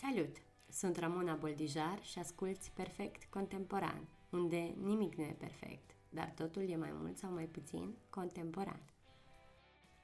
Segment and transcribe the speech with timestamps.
[0.00, 0.36] Salut!
[0.68, 6.76] Sunt Ramona Boldijar și asculți Perfect Contemporan, unde nimic nu e perfect, dar totul e
[6.76, 8.80] mai mult sau mai puțin contemporan.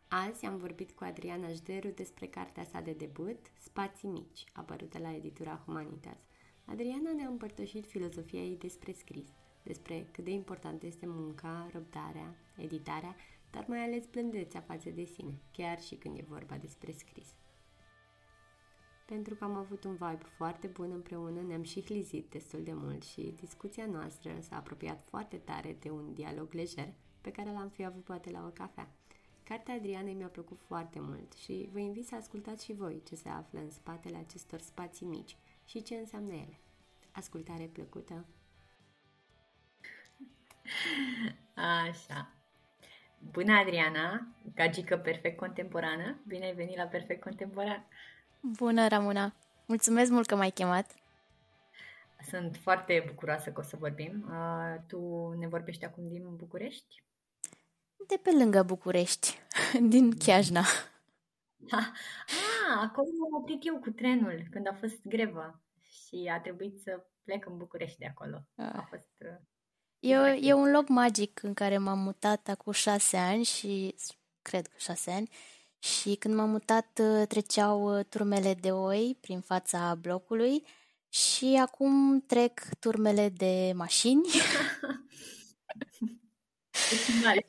[0.09, 5.15] Azi am vorbit cu Adriana Jderu despre cartea sa de debut, Spații mici, apărută la
[5.15, 6.19] editura Humanitas.
[6.65, 9.29] Adriana ne-a împărtășit filozofia ei despre scris,
[9.63, 13.17] despre cât de importantă este munca, răbdarea, editarea,
[13.51, 17.35] dar mai ales blândețea față de sine, chiar și când e vorba despre scris
[19.09, 23.05] pentru că am avut un vibe foarte bun împreună, ne-am și hlizit destul de mult
[23.05, 26.89] și discuția noastră s-a apropiat foarte tare de un dialog lejer
[27.21, 28.89] pe care l-am fi avut poate la o cafea.
[29.43, 33.29] Cartea Adrianei mi-a plăcut foarte mult și vă invit să ascultați și voi ce se
[33.29, 36.61] află în spatele acestor spații mici și ce înseamnă ele.
[37.13, 38.27] Ascultare plăcută!
[41.89, 42.33] Așa.
[43.19, 46.19] Bună, Adriana, gagică perfect contemporană.
[46.27, 47.87] Bine ai venit la Perfect Contemporan.
[48.41, 49.35] Bună, Ramona!
[49.67, 50.95] Mulțumesc mult că m-ai chemat!
[52.31, 54.27] Sunt foarte bucuroasă că o să vorbim.
[54.31, 57.05] Uh, tu ne vorbești acum din București?
[58.09, 59.39] De pe lângă București,
[59.93, 60.63] din Chiajna.
[62.71, 67.07] Ah, acolo m-am oprit eu cu trenul când a fost grevă și a trebuit să
[67.25, 68.47] plec în București de acolo.
[68.57, 68.73] Ah.
[68.73, 69.09] A fost...
[69.19, 69.39] Uh,
[69.99, 73.95] e, e un loc magic în care m-am mutat acum șase ani și
[74.43, 75.31] cred că șase ani
[75.79, 80.65] și când m-am mutat uh, treceau uh, turmele de oi prin fața blocului
[81.09, 84.29] și acum trec turmele de mașini.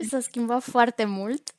[0.09, 1.55] S-a schimbat foarte mult.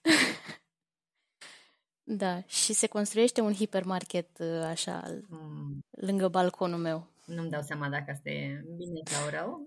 [2.03, 5.79] da, și se construiește un hipermarket uh, așa mm.
[5.91, 7.09] lângă balconul meu.
[7.27, 9.67] Nu-mi dau seama dacă asta e bine sau rău.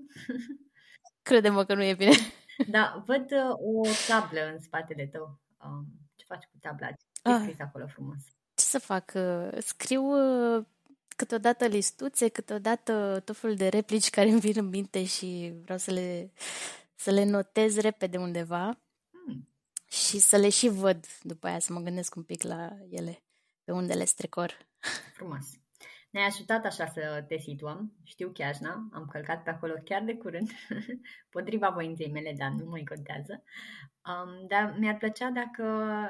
[1.22, 2.16] Crede-mă că nu e bine.
[2.68, 5.43] da, văd o tablă în spatele tău.
[6.30, 6.88] Um, ce faci cu tabla?
[6.88, 7.40] Ce ah.
[7.42, 8.24] scris acolo frumos?
[8.56, 9.12] Ce să fac?
[9.16, 10.66] Uh, scriu uh,
[11.16, 15.92] câteodată listuțe, câteodată tot felul de replici care îmi vin în minte și vreau să
[15.92, 16.32] le,
[16.96, 18.80] să le notez repede undeva
[19.12, 19.50] hmm.
[19.90, 23.24] și să le și văd după aia, să mă gândesc un pic la ele,
[23.64, 24.58] pe unde le strecor.
[25.14, 25.46] Frumos.
[26.10, 27.94] Ne-ai ajutat așa să te situăm.
[28.04, 30.50] Știu Chiajna, am călcat pe acolo chiar de curând,
[31.30, 33.44] potriva voinței mele, dar nu mai contează.
[34.06, 35.64] Um, dar mi-ar plăcea dacă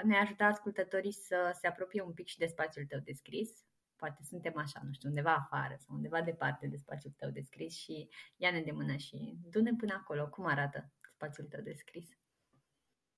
[0.04, 3.50] ne ajuta ascultătorii să se apropie un pic și de spațiul tău de scris.
[3.96, 7.76] Poate suntem așa, nu știu, undeva afară sau undeva departe de spațiul tău de scris
[7.76, 10.28] și ia-ne de mână și du-ne până acolo.
[10.28, 12.10] Cum arată spațiul tău de scris?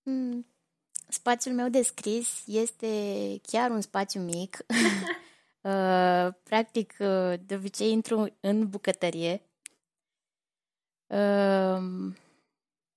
[0.03, 0.46] Mm,
[1.08, 2.88] spațiul meu de scris este
[3.41, 4.58] chiar un spațiu mic.
[5.66, 9.41] Uh, practic, uh, de obicei intru în bucătărie
[11.08, 12.14] uh,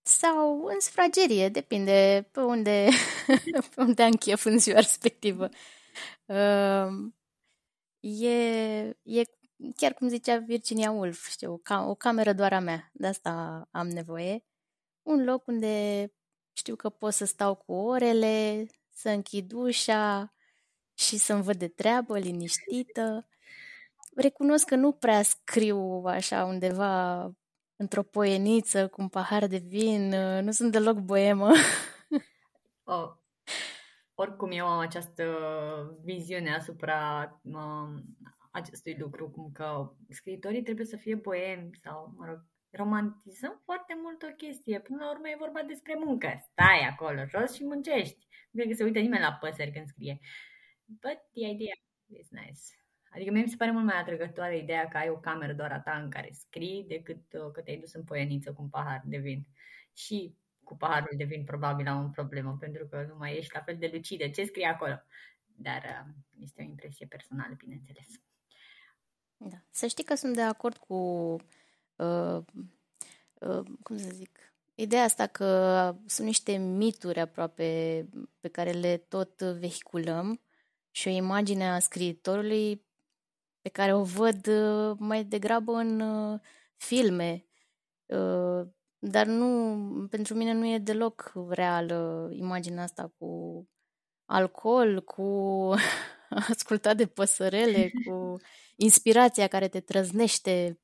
[0.08, 2.88] sau în sufragerie, depinde pe unde,
[3.74, 5.48] pe unde am chef în ziua respectivă.
[6.26, 7.10] Uh,
[8.00, 8.36] e,
[9.02, 9.22] e
[9.76, 13.68] chiar cum zicea Virginia Woolf, știu, o, cam, o cameră doar a mea, de asta
[13.70, 14.44] am nevoie.
[15.02, 16.06] Un loc unde
[16.52, 20.32] știu că pot să stau cu orele, să închid ușa,
[20.98, 23.28] și să-mi văd de treabă, liniștită.
[24.16, 27.22] Recunosc că nu prea scriu așa undeva
[27.78, 30.08] într-o poieniță cu un pahar de vin,
[30.44, 31.50] nu sunt deloc boemă.
[32.90, 33.10] Oh.
[34.14, 35.24] Oricum eu am această
[36.04, 36.98] viziune asupra
[37.42, 38.02] uh,
[38.50, 44.22] acestui lucru, cum că scriitorii trebuie să fie boemi sau, mă rog, romantizăm foarte mult
[44.22, 44.80] o chestie.
[44.80, 46.28] Până la urmă e vorba despre muncă.
[46.50, 48.26] Stai acolo jos și muncești.
[48.50, 50.18] Nu cred că se uită nimeni la păsări când scrie.
[50.84, 52.64] But the idea is nice.
[53.10, 55.80] Adică mie mi se pare mult mai atrăgătoare ideea că ai o cameră doar a
[55.80, 59.16] ta în care scrii decât uh, că te-ai dus în poieniță cu un pahar de
[59.16, 59.46] vin.
[59.92, 63.60] Și cu paharul de vin probabil am o problemă pentru că nu mai ești la
[63.60, 64.28] fel de lucidă.
[64.28, 65.02] Ce scrie acolo?
[65.46, 68.06] Dar uh, este o impresie personală, bineînțeles.
[69.36, 69.56] Da.
[69.70, 70.94] Să știi că sunt de acord cu,
[71.96, 72.38] uh,
[73.34, 74.38] uh, cum să zic,
[74.74, 78.04] ideea asta că sunt niște mituri aproape
[78.40, 80.40] pe care le tot vehiculăm
[80.90, 82.86] și o imagine a scriitorului
[83.68, 86.40] pe care o văd uh, mai degrabă în uh,
[86.76, 87.44] filme.
[88.06, 88.66] Uh,
[88.98, 93.64] dar nu, pentru mine nu e deloc reală imaginea asta cu
[94.24, 95.22] alcool, cu
[96.52, 98.36] ascultat de păsărele, cu
[98.76, 100.80] inspirația care te trăznește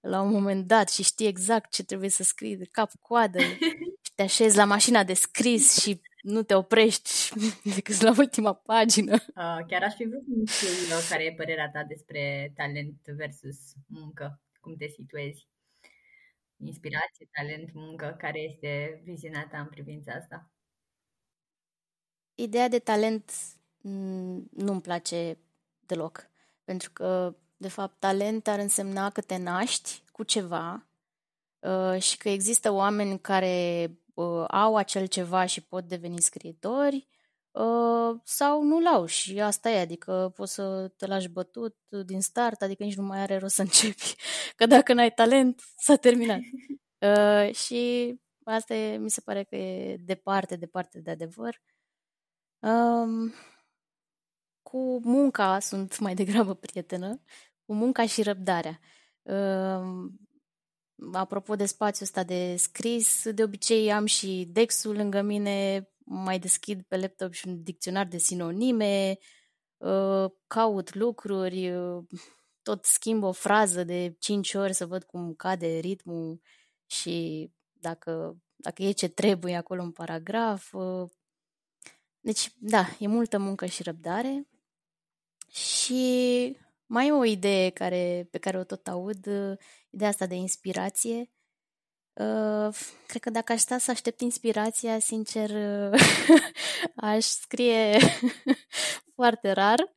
[0.00, 3.38] la un moment dat și știi exact ce trebuie să scrii de cap-coadă
[4.04, 7.10] și te așezi la mașina de scris și nu te oprești
[7.74, 9.12] decât la ultima pagină.
[9.12, 13.56] Uh, chiar aș fi vrut să știu care e părerea ta despre talent versus
[13.86, 14.40] muncă.
[14.60, 15.48] Cum te situezi?
[16.56, 20.50] Inspirație, talent, muncă, care este viziunea ta în privința asta?
[22.34, 23.32] Ideea de talent
[23.80, 25.38] mm, nu-mi place
[25.80, 26.30] deloc.
[26.64, 30.86] pentru că, de fapt, talent ar însemna că te naști cu ceva
[31.58, 37.08] uh, și că există oameni care uh, au acel ceva și pot deveni scriitori
[37.50, 42.62] uh, sau nu l-au și asta e, adică poți să te lași bătut din start,
[42.62, 44.14] adică nici nu mai are rost să începi,
[44.56, 46.40] că dacă n-ai talent, s-a terminat.
[46.98, 48.14] Uh, și
[48.44, 51.62] asta e, mi se pare că e departe, departe de adevăr.
[52.58, 53.34] Um,
[54.62, 57.20] cu munca sunt mai degrabă prietenă,
[57.64, 58.80] cu munca și răbdarea.
[59.22, 60.25] Um,
[61.12, 66.82] apropo de spațiul ăsta de scris, de obicei am și Dexul lângă mine, mai deschid
[66.82, 69.18] pe laptop și un dicționar de sinonime,
[69.76, 72.04] uh, caut lucruri, uh,
[72.62, 76.40] tot schimb o frază de 5 ori să văd cum cade ritmul
[76.86, 80.72] și dacă, dacă e ce trebuie acolo în paragraf.
[80.72, 81.10] Uh.
[82.20, 84.48] Deci, da, e multă muncă și răbdare.
[85.48, 86.56] Și
[86.86, 89.26] mai e o idee care, pe care o tot aud,
[89.96, 91.30] ideea asta de inspirație.
[92.12, 92.74] Uh,
[93.06, 96.00] cred că dacă aș sta să aștept inspirația, sincer, uh,
[97.12, 97.98] aș scrie
[99.16, 99.96] foarte rar.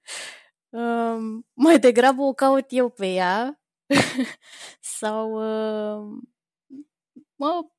[0.70, 3.62] Uh, mai degrabă o caut eu pe ea
[5.00, 6.20] sau uh,
[7.36, 7.70] mă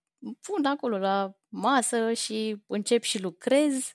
[0.40, 3.93] pun acolo la masă și încep și lucrez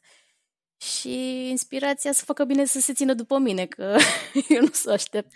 [0.77, 3.97] și inspirația să facă bine să se țină după mine, că
[4.49, 5.31] eu nu să aștept.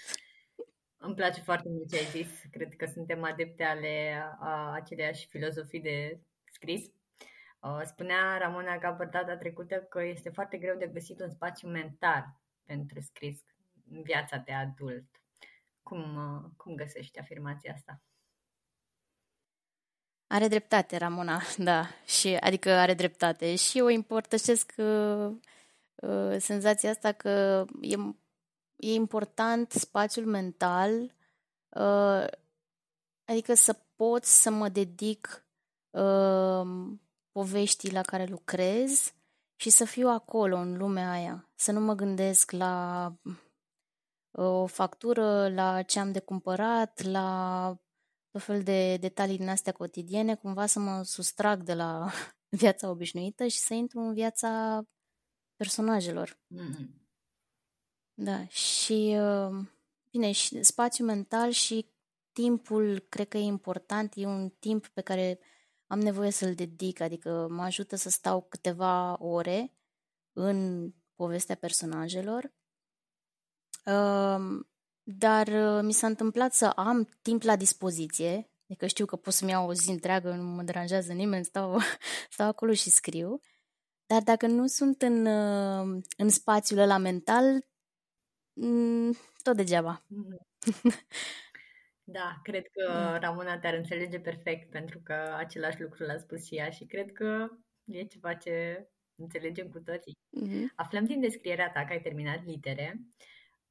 [1.02, 2.42] Îmi place foarte mult ce ai zis.
[2.52, 6.20] Cred că suntem adepte ale a aceleiași filozofii de
[6.52, 6.92] scris.
[7.84, 12.26] Spunea Ramona Gabăr data trecută că este foarte greu de găsit un spațiu mental
[12.66, 13.42] pentru scris
[13.92, 15.06] în viața de adult.
[15.84, 16.04] Cum,
[16.58, 18.02] cum găsești afirmația asta?
[20.28, 21.88] Are dreptate, Ramona, da.
[22.06, 23.56] Și, adică are dreptate.
[23.56, 25.32] Și eu împărtășesc uh,
[25.96, 27.96] uh, senzația asta că e,
[28.80, 31.16] e important spațiul mental,
[31.70, 32.26] uh,
[33.26, 35.46] adică să pot să mă dedic
[35.90, 36.68] uh,
[37.32, 39.14] poveștii la care lucrez
[39.56, 41.50] și să fiu acolo, în lumea aia.
[41.56, 43.14] Să nu mă gândesc la
[44.32, 47.78] uh, o factură, la ce am de cumpărat, la
[48.32, 52.12] tot fel de detalii din astea cotidiene, cumva să mă sustrag de la
[52.62, 54.82] viața obișnuită și să intru în viața
[55.56, 56.30] personajelor.
[56.30, 57.00] Mm-hmm.
[58.22, 59.66] Da, și uh,
[60.12, 61.86] bine, și spațiu mental și
[62.32, 65.40] timpul cred că e important, e un timp pe care
[65.88, 69.74] am nevoie să-l dedic, adică mă ajută să stau câteva ore
[70.34, 72.54] în povestea personajelor.
[73.86, 74.66] Uh,
[75.04, 79.52] dar uh, mi s-a întâmplat să am timp la dispoziție, adică știu că pot să-mi
[79.52, 81.80] iau o zi întreagă, nu mă deranjează nimeni, stau,
[82.34, 83.42] stau acolo și scriu.
[84.06, 87.69] Dar dacă nu sunt în, uh, în spațiul ăla mental, mm,
[89.44, 90.04] tot degeaba.
[92.12, 93.20] Da, cred că mm.
[93.20, 97.48] Ramona te-ar înțelege perfect pentru că același lucru l-a spus și ea și cred că
[97.86, 100.18] e ceva ce înțelegem cu toții.
[100.18, 100.76] Mm-hmm.
[100.76, 103.00] Aflăm din descrierea ta că ai terminat litere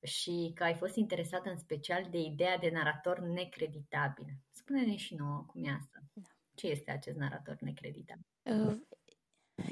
[0.03, 4.27] și că ai fost interesată în special de ideea de narator necreditabil.
[4.51, 5.99] Spune-ne și nouă cum e asta.
[6.13, 6.29] Da.
[6.55, 8.27] Ce este acest narator necreditabil?
[8.43, 8.77] Uh,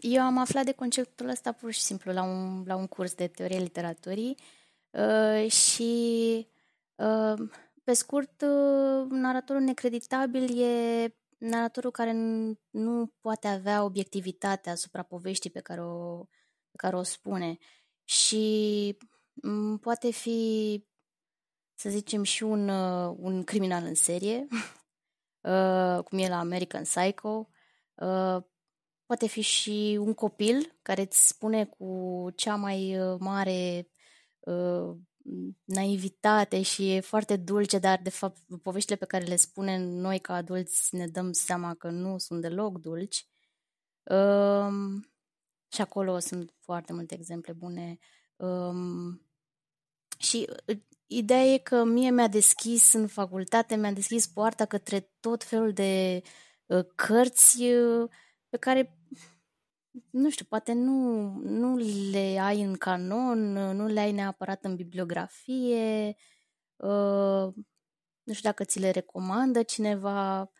[0.00, 3.26] eu am aflat de conceptul ăsta pur și simplu la un, la un curs de
[3.26, 4.36] teorie literaturii
[4.98, 6.46] uh, și
[6.94, 7.48] uh,
[7.84, 8.44] pe scurt,
[9.08, 12.12] naratorul necreditabil e naratorul care
[12.70, 16.24] nu poate avea obiectivitate asupra poveștii pe care o,
[16.70, 17.58] pe care o spune
[18.04, 18.96] și
[19.42, 20.84] Mm, poate fi,
[21.74, 24.46] să zicem, și un, uh, un criminal în serie,
[25.50, 27.48] uh, cum e la American Psycho.
[27.94, 28.42] Uh,
[29.06, 33.88] poate fi și un copil care îți spune cu cea mai mare
[35.64, 40.34] naivitate și e foarte dulce, dar de fapt poveștile pe care le spunem noi ca
[40.34, 43.26] adulți ne dăm seama că nu sunt deloc dulci.
[44.02, 45.10] Um,
[45.68, 47.98] și acolo sunt foarte multe exemple bune.
[48.36, 49.26] Um,
[50.18, 55.44] și uh, ideea e că mie mi-a deschis în facultate, mi-a deschis poarta către tot
[55.44, 56.22] felul de
[56.66, 58.10] uh, cărți uh,
[58.48, 58.95] pe care,
[60.10, 61.76] nu știu, poate nu, nu
[62.10, 66.16] le ai în canon, nu le ai neapărat în bibliografie,
[66.76, 67.54] uh,
[68.22, 70.50] nu știu dacă ți le recomandă cineva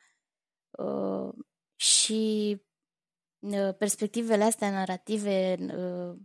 [0.70, 1.28] uh,
[1.76, 2.56] și
[3.38, 6.18] uh, perspectivele astea narrative uh,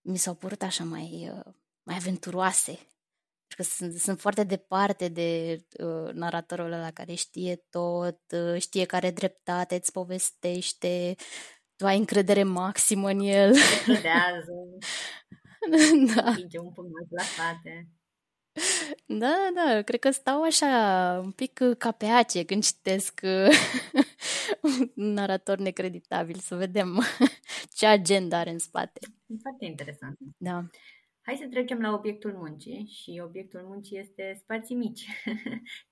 [0.00, 1.30] mi s-au părut așa mai...
[1.32, 2.72] Uh, mai aventuroase.
[3.46, 8.84] Pentru că sunt, sunt foarte departe de uh, naratorul ăla care știe tot, uh, știe
[8.84, 11.14] care dreptate îți povestește,
[11.76, 13.54] tu ai încredere maximă în el.
[13.84, 14.52] Credează.
[16.14, 16.34] da.
[16.60, 17.88] un pumnat la spate.
[19.06, 23.20] Da, da, cred că stau așa un pic ca pe ace când citesc
[24.62, 27.00] un narator necreditabil, să vedem
[27.76, 29.00] ce agenda are în spate.
[29.42, 30.18] Foarte interesant.
[30.36, 30.66] Da.
[31.20, 35.06] Hai să trecem la obiectul muncii și obiectul muncii este Spații mici,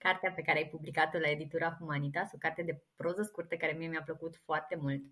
[0.05, 3.89] cartea pe care ai publicat-o la editura Humanitas, o carte de proză scurtă care mie
[3.89, 5.03] mi-a plăcut foarte mult.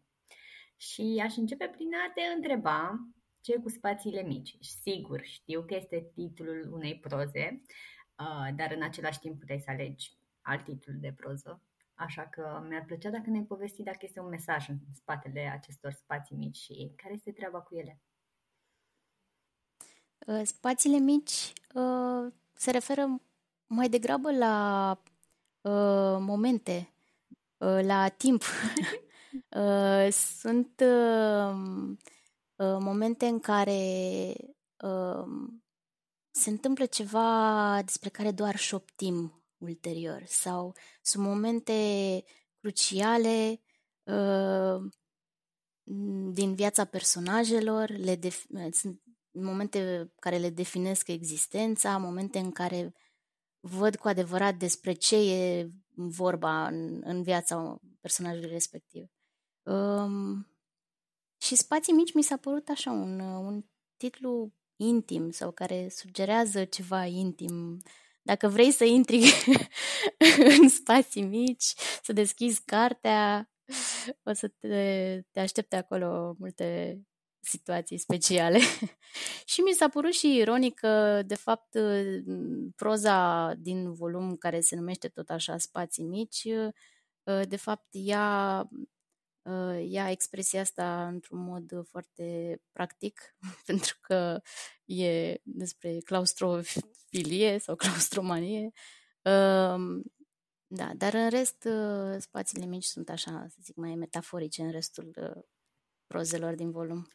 [0.80, 3.08] Și aș începe prin a te întreba
[3.40, 4.56] ce cu spațiile mici.
[4.60, 7.62] Sigur, știu că este titlul unei proze,
[8.18, 11.62] uh, dar în același timp puteai să alegi alt titlu de proză.
[11.94, 16.36] Așa că mi-ar plăcea dacă ne-ai povesti dacă este un mesaj în spatele acestor spații
[16.36, 18.00] mici și care este treaba cu ele.
[20.26, 23.20] Uh, spațiile mici uh, se referă
[23.66, 24.90] mai degrabă la
[25.60, 26.92] uh, momente,
[27.82, 28.42] la timp.
[30.10, 30.82] Sunt
[32.78, 34.32] momente în care
[36.30, 41.74] se întâmplă ceva despre care doar șoptim ulterior sau sunt momente
[42.60, 43.60] cruciale
[46.32, 52.94] din viața personajelor, le def- sunt momente care le definesc existența, momente în care
[53.60, 59.08] văd cu adevărat despre ce e vorba în, în viața personajului respectiv.
[59.70, 60.46] Um,
[61.42, 63.64] și Spații mici mi s-a părut așa un, un
[63.96, 67.82] titlu intim sau care sugerează ceva intim.
[68.22, 69.32] Dacă vrei să intri
[70.60, 71.72] în spații mici,
[72.02, 73.50] să deschizi cartea,
[74.22, 77.00] o să te, te aștepte acolo multe
[77.40, 78.58] situații speciale.
[79.52, 81.76] și mi s-a părut și ironic că, de fapt,
[82.76, 86.46] proza din volum care se numește tot așa Spații mici,
[87.48, 88.68] de fapt, ea,
[89.86, 94.40] ia expresia asta într-un mod foarte practic, pentru că
[94.84, 98.70] e despre claustrofilie sau claustromanie.
[100.72, 101.68] Da, dar în rest,
[102.18, 105.10] spațiile mici sunt așa, să zic, mai metaforice în restul
[106.06, 107.06] prozelor din volum.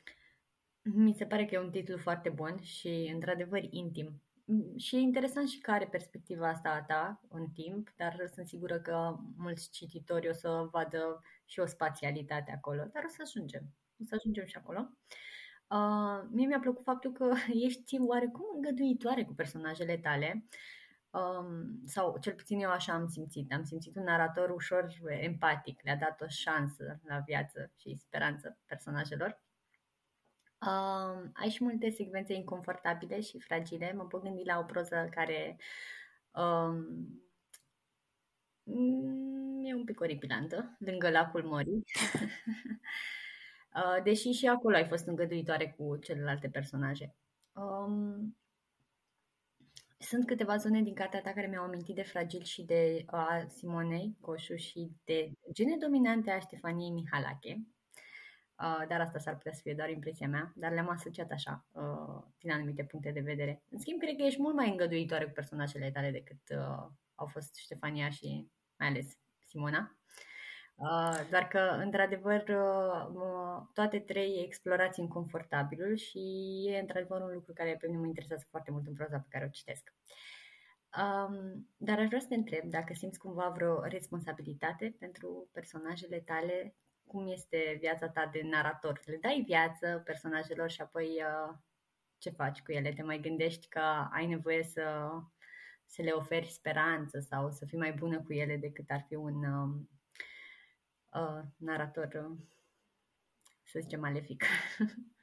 [0.82, 4.22] Mi se pare că e un titlu foarte bun și, într-adevăr, intim.
[4.46, 8.80] Mm, și e interesant și care perspectiva asta a ta în timp, dar sunt sigură
[8.80, 13.64] că mulți cititori o să vadă și o spațialitate acolo, dar o să ajungem.
[14.02, 14.90] O să ajungem și acolo.
[15.68, 17.34] Uh, mie mi-a plăcut faptul că
[17.68, 20.46] ești oarecum îngăduitoare cu personajele tale,
[21.10, 23.54] um, sau cel puțin eu așa am simțit.
[23.54, 29.44] Am simțit un narator ușor empatic, le-a dat o șansă la viață și speranță personajelor.
[30.60, 33.94] Um, ai și multe secvențe inconfortabile și fragile.
[33.94, 35.58] Mă pot gândi la o proză care
[36.32, 37.08] um,
[39.66, 41.70] e un pic oripilantă, lângă lacul Mori.
[43.76, 47.16] uh, deși și acolo ai fost îngăduitoare cu celelalte personaje.
[47.54, 48.38] Um,
[49.98, 54.18] sunt câteva zone din cartea ta care mi-au amintit de Fragil și de uh, Simonei
[54.22, 57.66] Coșu și de gene dominante a Ștefaniei Mihalache.
[58.60, 62.24] Uh, dar asta s-ar putea să fie doar impresia mea, dar le-am asociat așa, uh,
[62.40, 63.64] din anumite puncte de vedere.
[63.70, 67.56] În schimb, cred că ești mult mai îngăduitoare cu personajele tale decât uh, au fost
[67.56, 69.98] Ștefania și mai ales Simona.
[70.76, 76.20] Uh, doar că, într-adevăr, uh, toate trei explorați inconfortabilul și
[76.68, 79.46] e, într-adevăr, un lucru care pe mine mă interesează foarte mult în proza pe care
[79.46, 79.94] o citesc.
[80.98, 86.76] Um, dar aș vrea să te întreb dacă simți cumva vreo responsabilitate pentru personajele tale
[87.08, 89.02] cum este viața ta de narator.
[89.06, 91.56] Le dai viață personajelor și apoi uh,
[92.18, 92.94] ce faci cu ele?
[92.94, 95.10] Te mai gândești că ai nevoie să,
[95.86, 99.44] să le oferi speranță sau să fii mai bună cu ele decât ar fi un
[99.44, 99.76] uh,
[101.22, 102.38] uh, narator, uh,
[103.64, 104.44] să zicem, malefic.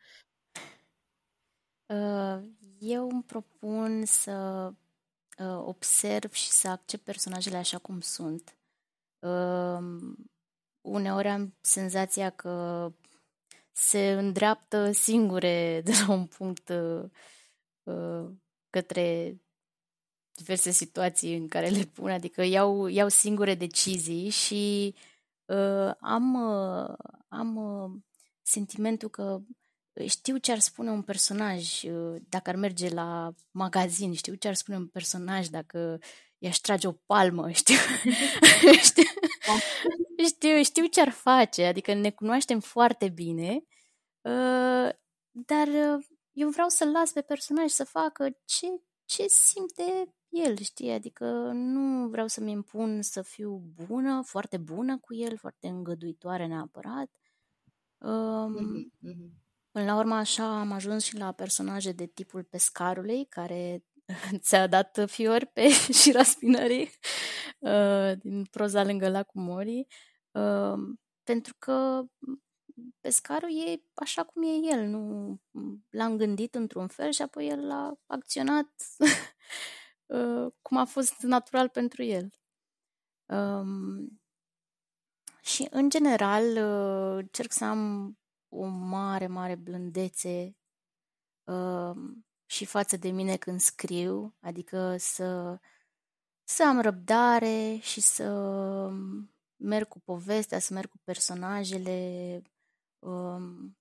[1.87, 4.66] Uh, eu îmi propun să
[5.38, 8.57] uh, observ și să accept personajele așa cum sunt
[10.81, 12.88] uneori am senzația că
[13.73, 16.69] se îndreaptă singure de la un punct
[17.83, 18.31] uh,
[18.71, 19.37] către
[20.35, 24.95] diverse situații în care le pun, adică iau, iau singure decizii și
[25.45, 26.97] uh, am, uh,
[27.29, 27.91] am uh,
[28.43, 29.41] sentimentul că
[30.07, 34.55] știu ce ar spune un personaj uh, dacă ar merge la magazin, știu ce ar
[34.55, 35.99] spune un personaj dacă
[36.39, 37.75] i-aș trage o palmă, știu,
[38.83, 39.03] știu,
[40.27, 43.65] știu, știu ce ar face, adică ne cunoaștem foarte bine,
[44.21, 44.89] uh,
[45.31, 48.67] dar uh, eu vreau să-l las pe personaj să facă ce,
[49.05, 51.25] ce simte el, știi, adică
[51.55, 57.11] nu vreau să-mi impun să fiu bună, foarte bună cu el, foarte îngăduitoare neapărat.
[57.99, 59.43] Um, mm-hmm.
[59.71, 63.85] Până la urmă așa am ajuns și la personaje de tipul pescarului, care
[64.45, 65.69] ți-a dat fiori pe
[66.01, 66.91] șira spinării
[67.59, 69.87] uh, din proza lângă lacul Mori,
[70.31, 70.79] uh,
[71.23, 72.03] pentru că
[73.01, 75.37] pescarul e așa cum e el, nu
[75.91, 79.09] l-am gândit într-un fel și apoi el a acționat uh,
[80.62, 82.31] cum a fost natural pentru el.
[83.26, 84.23] Um,
[85.42, 88.16] și, în general, uh, cerc să am
[88.49, 90.57] o mare, mare blândețe
[91.45, 91.97] uh,
[92.47, 95.59] și față de mine când scriu, adică să,
[96.45, 98.28] să am răbdare și să
[99.57, 102.42] merg cu povestea, să merg cu personajele,
[102.99, 103.76] um,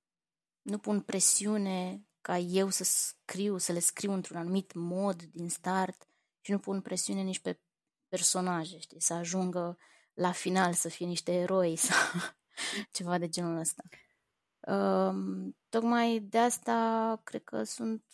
[0.61, 6.10] nu pun presiune ca eu să scriu, să le scriu într-un anumit mod din start
[6.41, 7.59] și nu pun presiune nici pe
[8.07, 9.77] personaje, știi, să ajungă
[10.13, 12.19] la final să fie niște eroi sau
[12.95, 13.83] ceva de genul ăsta.
[14.67, 18.05] Um, tocmai de asta cred că sunt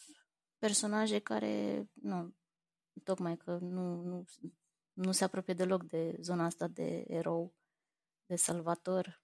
[0.57, 2.35] personaje care, nu,
[3.03, 4.25] tocmai că nu, nu,
[4.93, 7.55] nu se apropie deloc de zona asta de erou,
[8.25, 9.21] de salvator,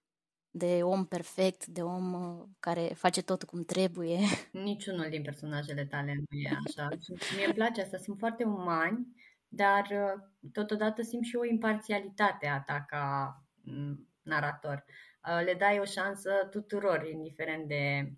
[0.56, 4.18] de om perfect, de om uh, care face tot cum trebuie.
[4.52, 6.88] Niciunul din personajele tale nu e așa.
[7.36, 9.06] Mie îmi place asta, sunt foarte umani,
[9.48, 14.84] dar uh, totodată simt și o imparțialitate a ta ca mm, narator.
[15.28, 18.12] Uh, le dai o șansă tuturor, indiferent de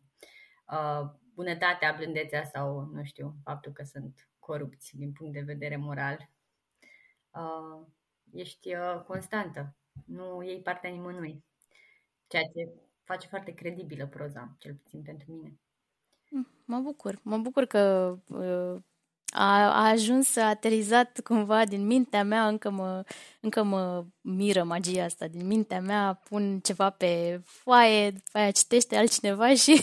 [0.73, 6.31] uh, bunătatea, blândețea sau, nu știu, faptul că sunt corupți din punct de vedere moral.
[7.31, 7.87] Uh,
[8.33, 9.76] ești uh, constantă,
[10.07, 11.46] nu iei partea nimănui,
[12.26, 12.73] ceea ce
[13.04, 15.61] face foarte credibilă proza, cel puțin pentru mine.
[16.64, 18.83] Mă bucur, mă bucur că uh,
[19.26, 23.04] a, a ajuns, a aterizat cumva din mintea mea, încă mă,
[23.40, 28.97] încă mă miră magia asta, din mintea mea pun ceva pe foaie, după aia citește
[28.97, 29.76] altcineva și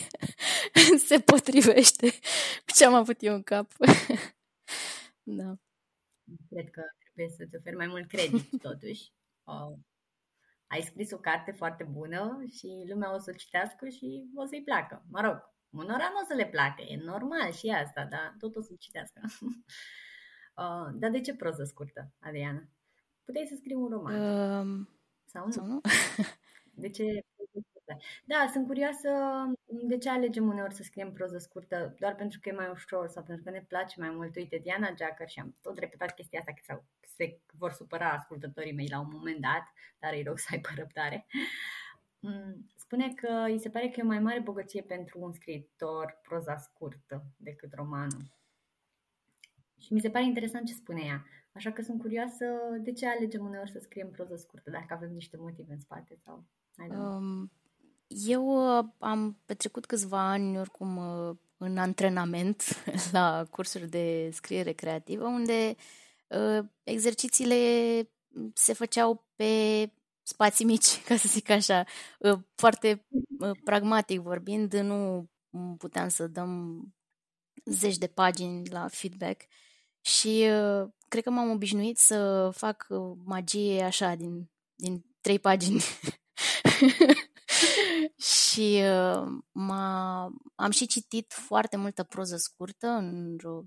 [1.07, 2.09] se potrivește
[2.65, 3.71] cu ce am avut eu în cap.
[5.39, 5.55] da.
[6.49, 9.11] Cred că trebuie să-ți oferi mai mult credit, totuși.
[10.73, 14.45] Uh, ai scris o carte foarte bună și lumea o să o citească și o
[14.45, 15.05] să-i placă.
[15.09, 18.61] Mă rog, Unora nu o să le placă, e normal și asta, dar tot o
[18.61, 19.21] să citească.
[20.61, 22.69] uh, dar de ce proză scurtă, Adriana?
[23.23, 24.13] Puteai să scrii un roman.
[24.19, 24.89] Um,
[25.25, 25.51] sau nu?
[25.51, 25.81] Sau nu?
[26.83, 27.25] de ce
[28.25, 29.09] da, sunt curioasă
[29.65, 33.23] de ce alegem uneori să scriem proză scurtă, doar pentru că e mai ușor sau
[33.23, 34.35] pentru că ne place mai mult.
[34.35, 36.83] Uite, Diana Jacker și am tot repetat chestia asta, că sau
[37.15, 39.63] se vor supăra ascultătorii mei la un moment dat,
[39.99, 41.25] dar îi rog să aibă răbdare.
[42.19, 46.19] Mm, spune că îi se pare că e o mai mare bogăție pentru un scriitor
[46.21, 48.33] proza scurtă decât romanul.
[49.79, 51.25] Și mi se pare interesant ce spune ea.
[51.51, 52.45] Așa că sunt curioasă
[52.81, 56.43] de ce alegem uneori să scriem proză scurtă, dacă avem niște motive în spate sau...
[56.89, 57.51] Um,
[58.07, 62.63] eu uh, am petrecut câțiva ani oricum uh, în antrenament
[63.11, 66.02] la cursuri de scriere creativă, unde uh,
[66.83, 68.11] exercițiile
[68.53, 69.91] se făceau pe
[70.23, 71.85] spații mici, ca să zic așa,
[72.23, 73.05] ă, foarte
[73.41, 75.27] ă, pragmatic vorbind, nu
[75.77, 76.81] puteam să dăm
[77.65, 79.41] zeci de pagini la feedback.
[80.01, 82.87] Și ă, cred că m-am obișnuit să fac
[83.23, 85.81] magie așa, din, din trei pagini.
[88.33, 88.81] și
[89.51, 90.23] m-a,
[90.55, 93.65] am și citit foarte multă proză scurtă în vreo 3-4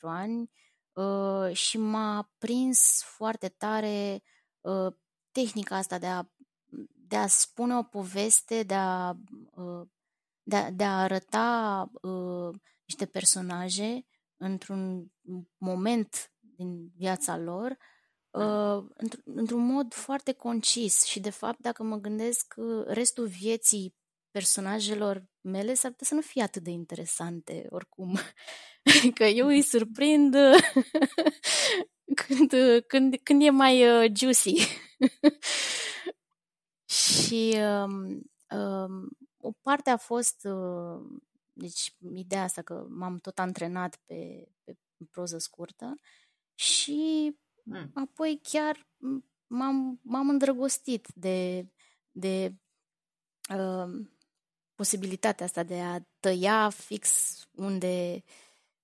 [0.00, 0.50] ani
[1.52, 4.22] și m-a prins foarte tare
[5.34, 6.24] tehnica asta de a,
[7.08, 9.16] de a spune o poveste, de a,
[9.54, 9.86] uh,
[10.42, 12.54] de a, de a arăta uh,
[12.84, 15.12] niște personaje într-un
[15.56, 17.76] moment din viața lor
[18.30, 18.84] uh,
[19.24, 21.04] într-un mod foarte concis.
[21.04, 22.54] Și de fapt dacă mă gândesc
[22.86, 23.96] restul vieții
[24.30, 28.18] personajelor mele s-ar putea să nu fie atât de interesante oricum.
[29.14, 30.34] Că eu îi surprind
[32.26, 32.52] când,
[32.86, 34.54] când, când e mai uh, juicy.
[36.84, 38.22] și um,
[38.58, 41.20] um, o parte a fost, uh,
[41.52, 44.76] deci ideea asta că m-am tot antrenat pe, pe
[45.10, 46.00] proză scurtă
[46.54, 47.32] și
[47.64, 47.90] mm.
[47.94, 48.86] apoi chiar
[49.46, 51.68] m-am, m-am îndrăgostit de,
[52.10, 52.54] de
[53.56, 54.06] uh,
[54.74, 58.24] posibilitatea asta de a tăia fix unde,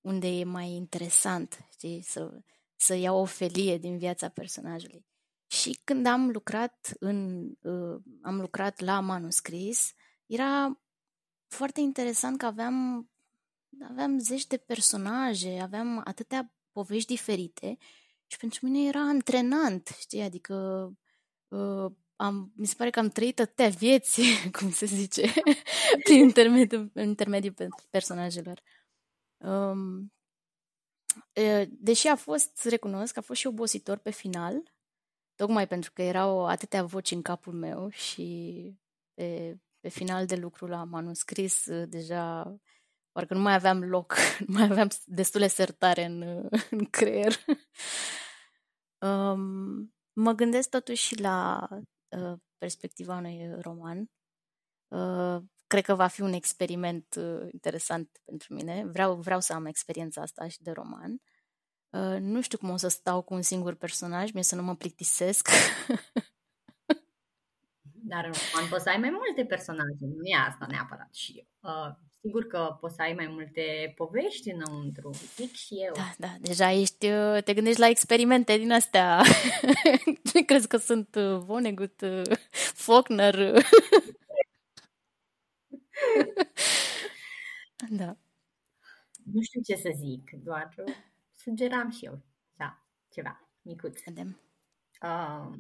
[0.01, 2.43] unde e mai interesant, știi, să,
[2.77, 5.07] să iau o felie din viața personajului.
[5.47, 9.93] Și când am lucrat în, uh, am lucrat la manuscris,
[10.27, 10.81] era
[11.47, 13.11] foarte interesant că aveam,
[13.89, 17.77] aveam zeci de personaje, aveam atâtea povești diferite
[18.27, 20.55] și pentru mine era antrenant, știi, adică
[21.49, 24.21] uh, am, mi se pare că am trăit atâtea vieți,
[24.59, 25.33] cum se zice,
[26.05, 27.55] prin intermediul, intermediul
[27.91, 28.63] personajelor.
[29.37, 30.13] Um,
[31.69, 34.73] deși a fost, recunosc, a fost și obositor pe final,
[35.35, 38.63] tocmai pentru că erau atâtea voci în capul meu și
[39.15, 42.57] pe, pe final de lucru la manuscris deja
[43.13, 44.15] parcă nu mai aveam loc,
[44.47, 47.33] nu mai aveam destule sertare în, în creier.
[48.99, 51.83] um, mă gândesc totuși și la uh,
[52.59, 54.11] perspectiva unui roman.
[54.89, 58.85] Uh, cred că va fi un experiment uh, interesant pentru mine.
[58.85, 61.23] Vreau, vreau să am experiența asta și de roman.
[61.91, 64.77] Uh, nu știu cum o să stau cu un singur personaj, mie să nu mă
[64.77, 65.49] plictisesc.
[68.13, 71.47] Dar în roman poți să ai mai multe personaje, nu e asta neapărat și eu.
[71.61, 75.93] Uh, sigur că poți să ai mai multe povești înăuntru, zic și eu.
[75.93, 79.23] Da, da, deja ești, uh, te gândești la experimente din astea.
[80.47, 82.23] Crezi că sunt uh, Vonnegut, uh,
[82.85, 83.35] Faulkner?
[88.01, 88.17] da.
[89.25, 90.75] Nu știu ce să zic, doar
[91.35, 92.23] sugeram și eu
[92.57, 94.03] da, ceva micuț.
[94.05, 94.41] Vedem.
[95.03, 95.59] Uh,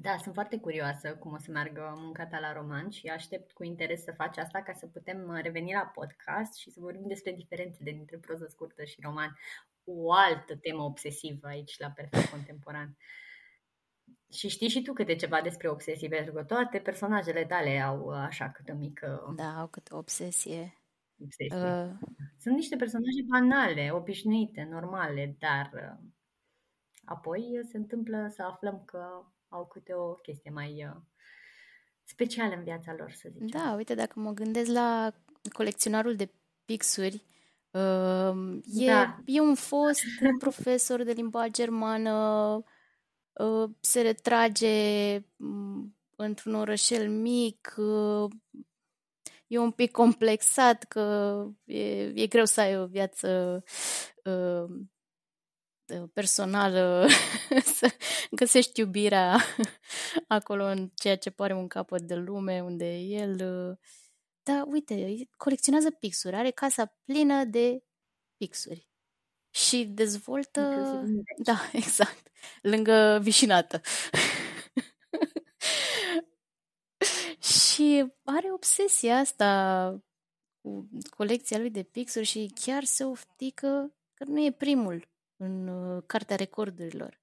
[0.00, 3.64] da, sunt foarte curioasă cum o să meargă munca ta la roman și aștept cu
[3.64, 7.32] interes să faci asta ca să putem uh, reveni la podcast și să vorbim despre
[7.32, 9.38] diferențele dintre proză scurtă și roman.
[9.84, 12.96] O altă temă obsesivă aici la Perfect Contemporan.
[14.30, 18.14] Și știi și tu câte ceva despre obsesii, pentru că toate personajele tale au uh,
[18.14, 19.34] așa câte o mică...
[19.36, 20.78] Da, au câte o obsesie.
[21.22, 21.56] obsesie.
[21.56, 21.90] Uh...
[22.38, 26.10] Sunt niște personaje banale, obișnuite, normale, dar uh,
[27.04, 31.00] apoi se întâmplă să aflăm că au câte o chestie mai uh,
[32.04, 33.46] specială în viața lor, să zicem.
[33.46, 35.12] Da, uite, dacă mă gândesc la
[35.52, 36.32] colecționarul de
[36.64, 37.24] pixuri,
[37.70, 39.18] uh, e, da.
[39.24, 40.00] e un fost
[40.38, 42.62] profesor de limba germană,
[43.32, 48.30] uh, se retrage um, într-un orășel mic, uh,
[49.46, 53.62] e un pic complexat că e, e greu să ai o viață
[54.24, 54.80] uh,
[56.12, 57.06] personală
[57.78, 57.88] să
[58.30, 59.38] găsești iubirea
[60.28, 63.36] acolo în ceea ce pare un capăt de lume unde el
[64.42, 67.82] da, uite, colecționează pixuri, are casa plină de
[68.36, 68.88] pixuri
[69.50, 70.60] și dezvoltă
[71.36, 72.28] da, exact,
[72.62, 73.80] lângă vișinată.
[77.40, 80.02] și are obsesia asta
[80.60, 85.11] cu colecția lui de pixuri și chiar se oftică că nu e primul
[85.42, 87.20] în uh, cartea recordurilor.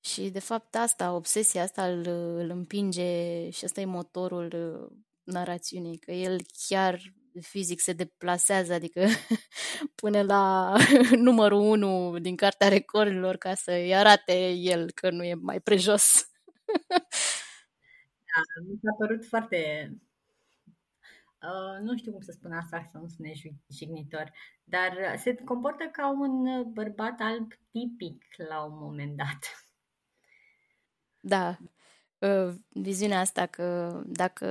[0.00, 2.06] Și de fapt asta, obsesia asta îl,
[2.38, 7.00] îl împinge și ăsta e motorul uh, narațiunii, că el chiar
[7.40, 9.06] fizic se deplasează, adică
[10.00, 10.74] pune la
[11.26, 16.30] numărul 1 din cartea recordurilor ca să-i arate el că nu e mai prejos.
[18.28, 19.90] da, mi s-a părut foarte
[21.42, 23.32] Uh, nu știu cum să spun asta să nu sune
[23.72, 24.32] jignitor,
[24.64, 29.68] dar se comportă ca un bărbat alb tipic la un moment dat.
[31.20, 31.58] Da,
[32.18, 34.46] uh, viziunea asta că dacă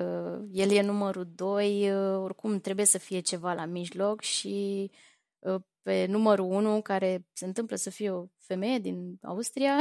[0.52, 4.91] el e numărul 2, uh, oricum trebuie să fie ceva la mijloc și
[5.39, 9.78] uh, pe numărul 1, care se întâmplă să fie o femeie din Austria,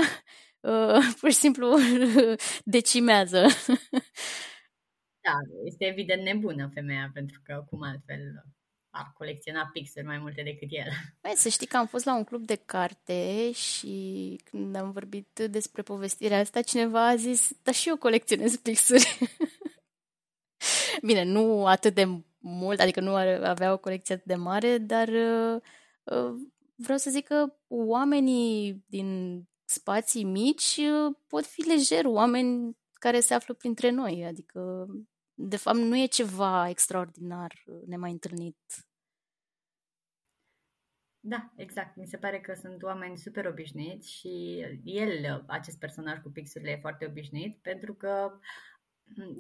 [1.21, 1.77] pur și simplu
[2.65, 3.47] decimează.
[5.27, 8.45] Da, este evident nebună femeia, pentru că cum altfel
[8.91, 10.87] ar colecționa pixuri mai multe decât el.
[11.23, 15.41] Băi, să știi că am fost la un club de carte și când am vorbit
[15.51, 19.19] despre povestirea asta, cineva a zis, da și eu colecționez pixuri.
[21.07, 25.61] Bine, nu atât de mult, adică nu avea o colecție atât de mare, dar uh,
[26.05, 26.35] uh,
[26.75, 33.35] vreau să zic că oamenii din spații mici uh, pot fi lejer oameni care se
[33.35, 34.87] află printre noi, adică
[35.39, 37.53] de fapt, nu e ceva extraordinar,
[37.87, 38.57] nemai întâlnit.
[41.21, 41.97] Da, exact.
[41.97, 46.77] Mi se pare că sunt oameni super obișnuiți și el, acest personaj cu pixurile, e
[46.81, 48.39] foarte obișnuit pentru că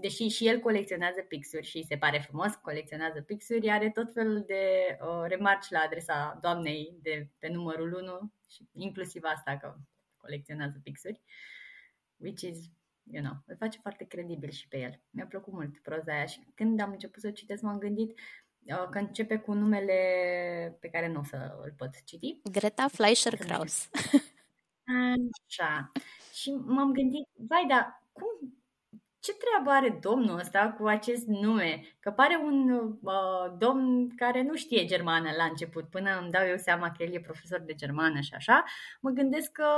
[0.01, 4.97] deși și el colecționează pixuri și se pare frumos, colecționează pixuri, are tot felul de
[5.01, 9.77] uh, remarci la adresa doamnei de pe numărul 1 și inclusiv asta că
[10.17, 11.21] colecționează pixuri,
[12.17, 12.59] which is
[13.11, 15.01] you know, îl face foarte credibil și pe el.
[15.11, 18.19] Mi-a plăcut mult proza aia și când am început să o citesc m-am gândit
[18.63, 19.99] uh, că începe cu numele
[20.81, 22.41] pe care nu o să îl pot citi.
[22.51, 23.89] Greta Fleischer-Kraus.
[25.47, 25.93] Așa.
[26.33, 28.59] Și m-am gândit, vai, dar cum,
[29.27, 31.97] ce treabă are domnul ăsta cu acest nume?
[32.01, 36.57] Că pare un uh, domn care nu știe germană la început, până îmi dau eu
[36.57, 38.65] seama că el e profesor de germană și așa,
[39.01, 39.69] mă gândesc că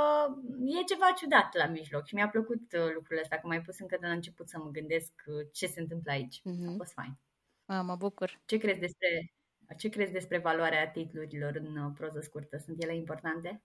[0.65, 3.97] e ceva ciudat la mijloc și mi-a plăcut uh, lucrul ăsta, că m-ai pus încă
[3.99, 6.39] de la început să mă gândesc uh, ce se întâmplă aici.
[6.39, 6.73] Mm-hmm.
[6.73, 7.17] A fost fain.
[7.65, 8.41] A, mă bucur.
[8.45, 9.33] Ce crezi despre
[9.77, 12.57] Ce crezi despre valoarea titlurilor în uh, proză scurtă?
[12.57, 13.63] Sunt ele importante?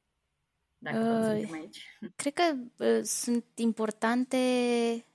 [0.79, 1.99] Dacă uh, suntem aici.
[2.17, 2.43] Cred că
[2.85, 4.37] uh, sunt importante
[4.97, 5.13] uh,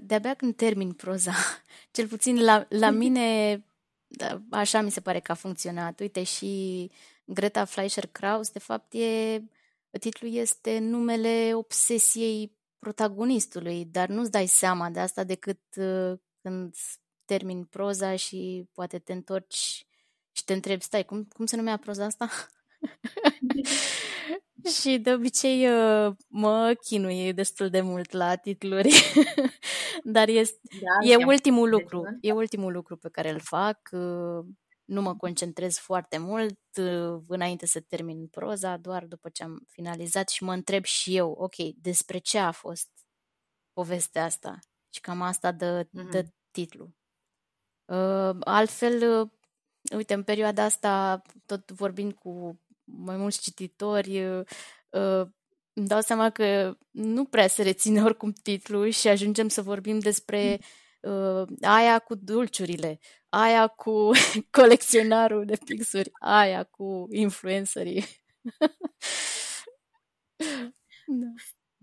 [0.00, 1.32] de-abia când termin proza.
[1.90, 3.60] Cel puțin la, la mine
[4.06, 6.00] da, așa mi se pare că a funcționat.
[6.00, 6.90] Uite, și
[7.24, 9.42] Greta Fleischer-Kraus, de fapt, e,
[10.00, 16.12] titlul este numele obsesiei protagonistului, dar nu-ți dai seama de asta decât uh,
[16.42, 16.74] când
[17.24, 19.86] termin proza și poate te întorci
[20.32, 22.28] și te întrebi, stai, cum, cum se numea proza asta?
[24.64, 28.94] și de obicei uh, mă chinuie destul de mult la titluri,
[30.04, 33.78] dar este, da, e ultimul lucru, e ultimul lucru pe care îl fac.
[33.92, 34.44] Uh,
[34.84, 40.28] nu mă concentrez foarte mult uh, înainte să termin proza, doar după ce am finalizat
[40.28, 42.90] și mă întreb și eu, ok, despre ce a fost
[43.72, 44.58] povestea asta?
[44.90, 46.10] Și cam asta dă, mm-hmm.
[46.10, 46.94] dă titlu.
[48.40, 49.30] Altfel,
[49.96, 54.40] uite, în perioada asta, tot vorbind cu mai mulți cititori, uh,
[54.90, 55.26] uh,
[55.72, 60.58] îmi dau seama că nu prea se reține oricum titlul și ajungem să vorbim despre
[61.00, 64.10] uh, aia cu dulciurile, aia cu
[64.58, 68.04] colecționarul de pixuri, aia cu influencerii.
[71.06, 71.26] da.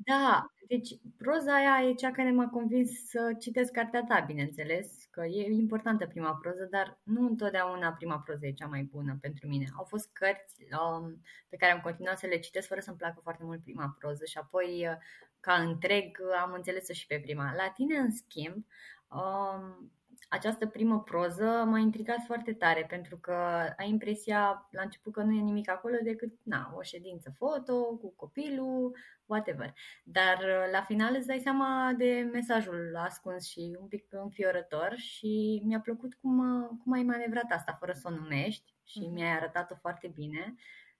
[0.06, 5.26] Da, deci proza aia e cea care m-a convins să citesc cartea ta, bineînțeles, că
[5.26, 9.66] e importantă prima proză, dar nu întotdeauna prima proză e cea mai bună pentru mine.
[9.78, 13.44] Au fost cărți um, pe care am continuat să le citesc fără să-mi placă foarte
[13.44, 14.98] mult prima proză și apoi, uh,
[15.40, 17.54] ca întreg, am înțeles-o și pe prima.
[17.56, 18.66] La tine, în schimb,
[19.08, 19.92] um,
[20.30, 23.34] această primă proză m-a intrigat foarte tare pentru că
[23.78, 28.14] ai impresia la început că nu e nimic acolo decât na, o ședință foto cu
[28.16, 29.74] copilul, whatever.
[30.04, 35.62] Dar uh, la final îți dai seama de mesajul ascuns și un pic înfiorător și
[35.66, 39.12] mi-a plăcut cum, uh, cum ai manevrat asta fără să o numești și mm-hmm.
[39.12, 40.56] mi-ai arătat-o foarte bine.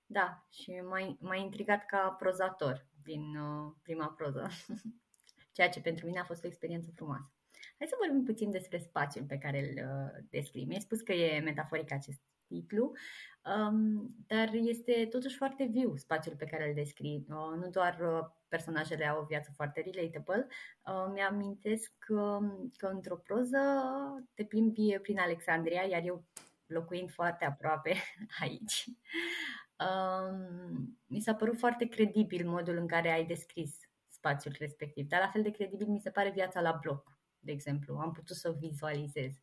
[0.06, 4.50] Da, și m-a, m-a intrigat ca prozator din uh, prima proză,
[5.56, 7.32] ceea ce pentru mine a fost o experiență frumoasă.
[7.78, 10.66] Hai să vorbim puțin despre spațiul pe care îl uh, descrii.
[10.66, 12.94] Mi-ai spus că e metaforic acest titlu, um,
[14.28, 17.26] dar este totuși foarte viu spațiul pe care îl descrii.
[17.30, 20.48] Uh, nu doar uh, personajele au o viață foarte relatable.
[20.86, 22.40] Uh, mi-amintesc că,
[22.78, 23.60] că într-o proză
[24.34, 26.26] te plimbi prin Alexandria, iar eu
[26.66, 27.96] locuind foarte aproape
[28.42, 28.86] aici.
[29.80, 35.28] Um, mi s-a părut foarte credibil modul în care ai descris spațiul respectiv, dar la
[35.28, 37.98] fel de credibil mi se pare viața la bloc de exemplu.
[37.98, 39.34] Am putut să o vizualizez.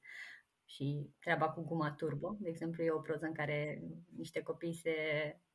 [0.70, 3.82] Și treaba cu guma turbo, de exemplu, e o proză în care
[4.16, 4.94] niște copii se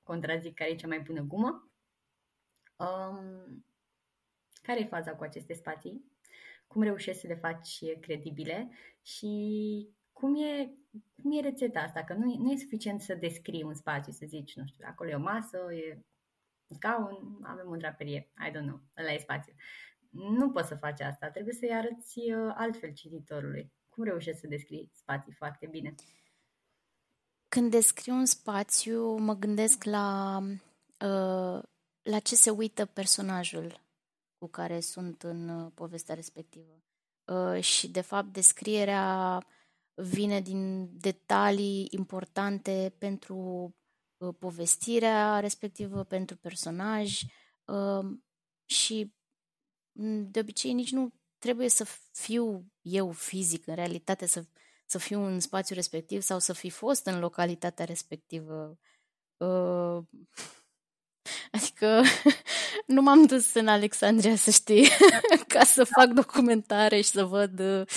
[0.04, 1.72] contrazic care e cea mai bună gumă.
[2.78, 3.66] Um,
[4.62, 6.12] care e faza cu aceste spații?
[6.68, 8.70] Cum reușești să le faci credibile
[9.02, 9.30] și
[10.12, 10.74] cum e,
[11.22, 12.04] cum e rețeta asta?
[12.04, 15.16] Că nu, nu e suficient să descrii un spațiu, să zici, nu știu, acolo e
[15.16, 16.04] o masă, e
[16.68, 19.54] un scaun, avem o draperie, I don't know, ăla e spațiu
[20.16, 23.74] nu poți să faci asta, trebuie să-i arăți uh, altfel cititorului.
[23.96, 25.96] Cum reușești să descrii spații foarte bine?
[27.48, 30.38] Când descriu un spațiu, mă gândesc la,
[31.00, 31.64] uh,
[32.02, 33.82] la ce se uită personajul
[34.38, 36.84] cu care sunt în uh, povestea respectivă.
[37.60, 39.44] Și, de fapt, descrierea
[39.94, 43.70] vine din detalii importante pentru
[44.40, 47.22] povestirea respectivă, pentru personaj
[48.66, 49.14] și
[50.28, 54.46] de obicei nici nu trebuie să fiu eu fizic, în realitate, să,
[54.86, 58.78] să fiu în spațiu respectiv sau să fi fost în localitatea respectivă.
[59.38, 59.98] Uh,
[61.52, 62.02] adică
[62.96, 64.88] nu m-am dus în Alexandria, să știi,
[65.48, 67.88] ca să fac documentare și să văd uh,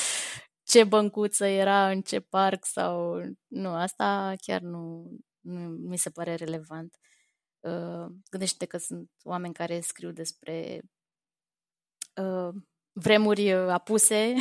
[0.63, 3.23] ce băncuță era în ce parc sau...
[3.47, 6.99] Nu, asta chiar nu, nu mi se pare relevant.
[7.61, 10.83] Uh, gândește că sunt oameni care scriu despre
[12.15, 12.55] uh,
[13.01, 14.35] vremuri uh, apuse,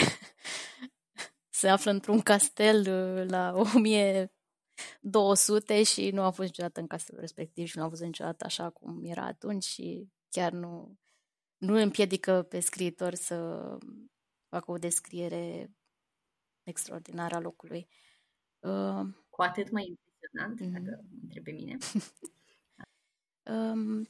[1.60, 7.68] se află într-un castel uh, la 1200 și nu a fost niciodată în castelul respectiv
[7.68, 10.98] și nu a fost niciodată așa cum era atunci și chiar nu,
[11.58, 13.78] nu împiedică pe scriitor să
[14.50, 15.72] facă o descriere
[16.64, 17.88] extraordinară a locului.
[18.60, 20.72] Uh, Cu atât mai impresionant, mm-hmm.
[20.84, 21.78] dacă întreb pe mine.
[23.54, 24.10] um,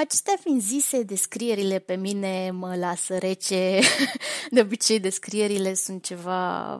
[0.00, 3.80] Acestea fiind zise, descrierile pe mine mă lasă rece.
[4.50, 6.72] De obicei, descrierile sunt ceva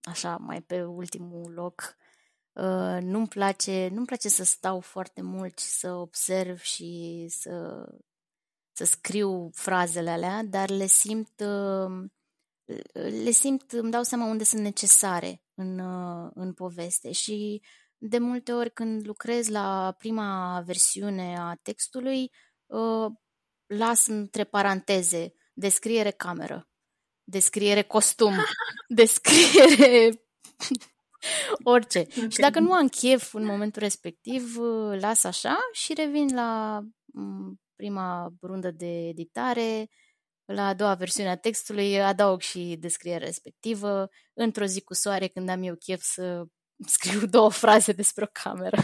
[0.00, 1.96] așa mai pe ultimul loc.
[2.52, 7.86] Uh, nu-mi place, nu-mi place să stau foarte mult și să observ și să,
[8.72, 12.04] să scriu frazele alea, dar le simt uh,
[13.24, 17.62] le simt, îmi dau seama unde sunt necesare în, uh, în poveste și
[17.98, 22.30] de multe ori când lucrez la prima versiune a textului,
[22.66, 23.12] uh,
[23.66, 26.68] las între paranteze descriere cameră,
[27.24, 28.34] descriere costum,
[28.88, 30.22] descriere
[31.64, 31.98] orice.
[31.98, 32.30] Okay.
[32.30, 37.60] Și dacă nu am chef în momentul respectiv, uh, las așa și revin la mm,
[37.76, 39.88] prima rundă de editare,
[40.44, 45.48] la a doua versiune a textului, adaug și descrierea respectivă, într-o zi cu soare când
[45.48, 46.44] am eu chef să
[46.86, 48.76] scriu două fraze despre o cameră.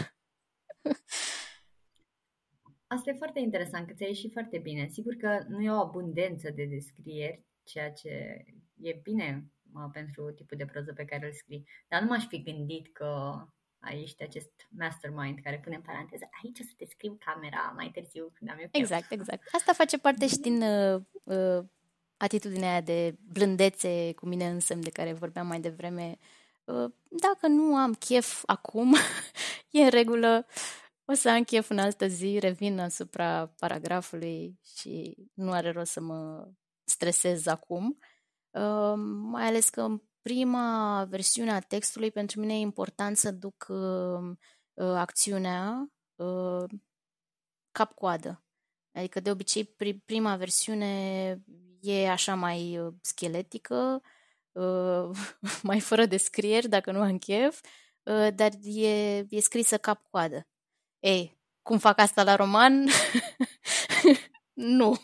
[2.87, 4.87] Asta e foarte interesant, că ți-a ieșit foarte bine.
[4.87, 8.43] Sigur că nu e o abundență de descrieri, ceea ce
[8.81, 12.43] e bine mă, pentru tipul de proză pe care îl scrii, dar nu m-aș fi
[12.43, 13.33] gândit că
[13.79, 17.91] ai ești acest mastermind care pune în paranteză aici o să te scriu camera mai
[17.93, 18.81] târziu când am eu chef.
[18.81, 19.47] Exact, exact.
[19.51, 21.65] Asta face parte și din uh, uh,
[22.17, 26.17] atitudinea aia de blândețe cu mine însă de care vorbeam mai devreme.
[26.19, 26.42] Uh,
[27.09, 28.95] dacă nu am chef acum,
[29.71, 30.45] e în regulă,
[31.05, 35.99] o să am chef în altă zi, revin asupra paragrafului și nu are rost să
[35.99, 36.51] mă
[36.83, 37.97] stresez acum.
[38.51, 44.35] Uh, mai ales că prima versiune a textului pentru mine e important să duc uh,
[44.73, 46.63] uh, acțiunea uh,
[47.71, 48.43] cap-coadă.
[48.91, 51.43] Adică de obicei prima versiune
[51.79, 54.11] e așa mai uh, scheletică, uh,
[55.69, 57.61] mai fără descrieri dacă nu am chef,
[58.03, 60.47] uh, dar e, e scrisă cap-coadă.
[60.99, 62.87] Ei, cum fac asta la roman?
[64.53, 64.95] nu.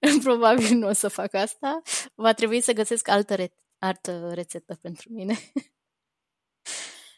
[0.24, 1.82] Probabil nu o să fac asta.
[2.14, 5.34] Va trebui să găsesc altă re- altă rețetă pentru mine.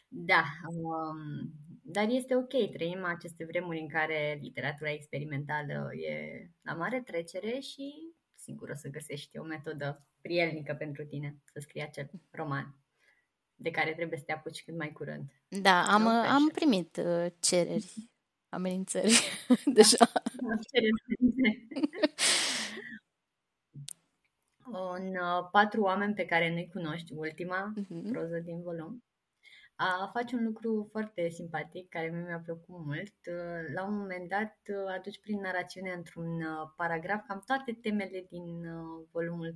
[0.07, 1.51] Da, um,
[1.83, 2.71] dar este ok.
[2.71, 8.13] Trăim aceste vremuri în care literatura experimentală e la mare trecere și
[8.51, 12.75] sigur o să găsești o metodă prielnică pentru tine să scrii acel roman
[13.55, 15.31] de care trebuie să te apuci cât mai curând.
[15.47, 18.09] Da, am, am primit uh, cereri,
[18.49, 19.19] amenințări
[19.77, 20.11] deja.
[20.71, 20.91] Cereri
[24.63, 28.11] în uh, patru oameni pe care nu-i cunoști, ultima uh-huh.
[28.11, 29.03] proză din volum,
[29.81, 33.13] a, face un lucru foarte simpatic, care mi-a plăcut mult.
[33.25, 36.43] Uh, la un moment dat uh, aduci prin narațiune într-un
[36.75, 38.65] paragraf cam toate temele din
[39.11, 39.55] volumul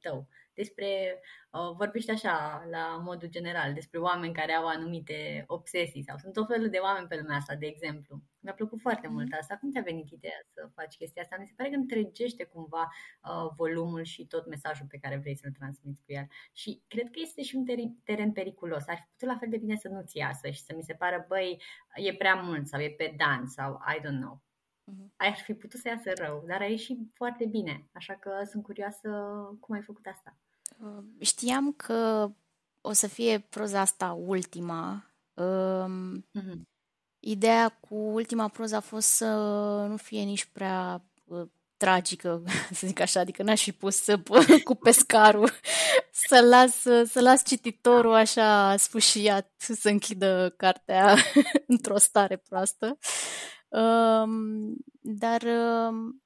[0.00, 6.16] tău despre, uh, vorbește așa, la modul general, despre oameni care au anumite obsesii sau
[6.18, 8.22] sunt o fel de oameni pe lumea asta, de exemplu.
[8.40, 9.10] Mi-a plăcut foarte mm-hmm.
[9.10, 9.56] mult asta.
[9.56, 11.36] Cum ți-a venit ideea să faci chestia asta?
[11.38, 12.88] Mi se pare că întregește cumva
[13.22, 16.26] uh, volumul și tot mesajul pe care vrei să-l transmiți cu el.
[16.52, 18.84] Și cred că este și un teren, teren periculos.
[18.86, 21.24] Ar fi putut la fel de bine să nu-ți iasă și să mi se pară,
[21.28, 21.62] băi,
[21.94, 24.49] e prea mult sau e pedant sau I don't know.
[24.90, 25.16] Mm-hmm.
[25.16, 27.88] Ar fi putut să iasă rău, dar a ieșit foarte bine.
[27.92, 29.08] Așa că sunt curioasă
[29.60, 30.36] cum ai făcut asta.
[30.78, 32.30] Uh, știam că
[32.80, 35.04] o să fie proza asta ultima.
[36.38, 36.60] Mm-hmm.
[37.18, 39.26] Ideea cu ultima proză a fost să
[39.88, 42.42] nu fie nici prea uh, tragică,
[42.78, 44.20] să zic așa, adică n-aș fi pus să,
[44.64, 45.50] cu pescarul
[46.28, 51.16] să las, să las cititorul așa sfâșiat să închidă cartea
[51.66, 52.86] într-o stare proastă.
[52.86, 52.98] Um,
[55.00, 56.22] dar um,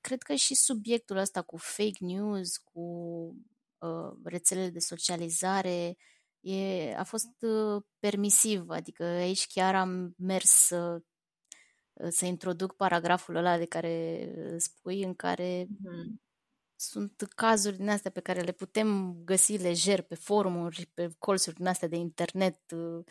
[0.00, 2.80] cred că și subiectul ăsta cu fake news, cu
[3.78, 5.96] uh, rețelele de socializare,
[6.40, 11.02] e, a fost uh, permisiv, adică aici chiar am mers să,
[12.08, 16.22] să introduc paragraful ăla de care spui, în care mm.
[16.76, 21.66] sunt cazuri din astea pe care le putem găsi lejer pe forumuri, pe colțuri din
[21.66, 23.04] astea de internet uh,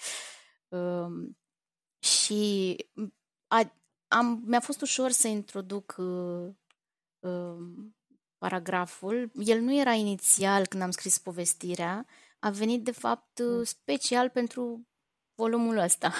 [0.67, 1.29] uh,
[1.99, 2.75] și
[3.47, 3.73] a,
[4.07, 6.47] am, mi-a fost ușor să introduc uh,
[7.19, 7.57] uh,
[8.37, 9.31] paragraful.
[9.39, 12.05] El nu era inițial când am scris povestirea,
[12.39, 13.63] a venit de fapt uh, mm.
[13.63, 14.87] special pentru
[15.35, 16.13] volumul ăsta.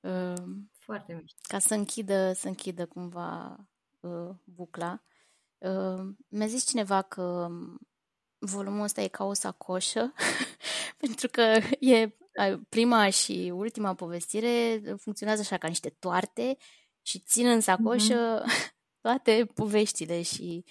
[0.00, 0.42] Uh,
[0.86, 1.40] Foarte mișto.
[1.48, 3.56] Ca să închidă, să închidă cumva
[4.00, 5.02] uh, bucla.
[5.58, 7.48] Uh, mi-a zis cineva că
[8.38, 10.12] volumul ăsta e ca o sacoșă,
[11.02, 12.16] pentru că e
[12.68, 16.56] prima și ultima povestire funcționează așa ca niște toarte
[17.02, 18.74] și țin în sacoșă mm-hmm.
[19.04, 20.64] toate poveștile și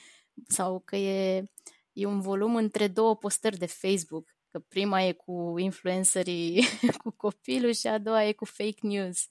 [0.47, 1.45] sau că e,
[1.91, 6.63] e un volum între două postări de Facebook, că prima e cu influencerii
[7.03, 9.27] cu copilul și a doua e cu fake news.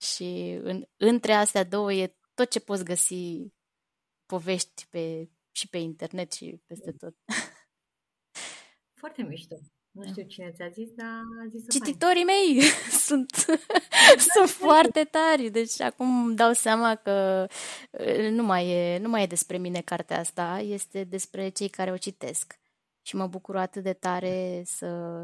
[0.00, 3.52] Și în, între astea două e tot ce poți găsi
[4.26, 7.16] povești pe, și pe internet și peste tot.
[9.00, 9.56] Foarte mișto.
[9.98, 11.06] Nu știu cine ți-a zis, dar
[11.44, 12.60] a zis Cititorii mei
[13.06, 13.30] sunt,
[14.34, 17.46] sunt foarte tari, deci acum îmi dau seama că
[17.90, 21.90] uh, nu mai, e, nu mai e despre mine cartea asta, este despre cei care
[21.90, 22.58] o citesc.
[23.02, 25.22] Și mă bucur atât de tare să,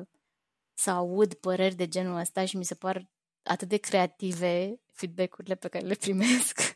[0.75, 3.09] să aud păreri de genul ăsta și mi se par
[3.43, 6.61] atât de creative feedback-urile pe care le primesc.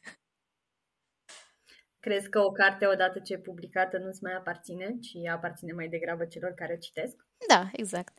[2.01, 6.25] Crezi că o carte, odată ce e publicată, nu-ți mai aparține, ci aparține mai degrabă
[6.25, 7.27] celor care o citesc?
[7.49, 8.19] Da, exact.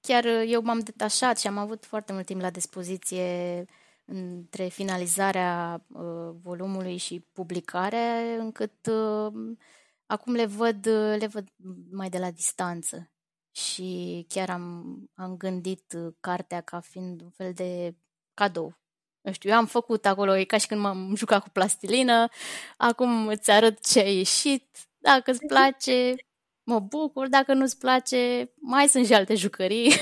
[0.00, 3.64] Chiar uh, eu m-am detașat și am avut foarte mult timp la dispoziție
[4.04, 9.32] între finalizarea uh, volumului și publicarea, încât uh,
[10.06, 11.48] acum le văd, uh, le văd
[11.90, 13.10] mai de la distanță.
[13.50, 17.94] Și chiar am, am gândit uh, cartea ca fiind un fel de
[18.34, 18.81] cadou
[19.22, 22.28] nu știu, eu am făcut acolo, e ca și când m-am jucat cu plastilină,
[22.76, 26.14] acum îți arăt ce a ieșit, dacă îți place,
[26.62, 29.90] mă bucur, dacă nu-ți place, mai sunt și alte jucării.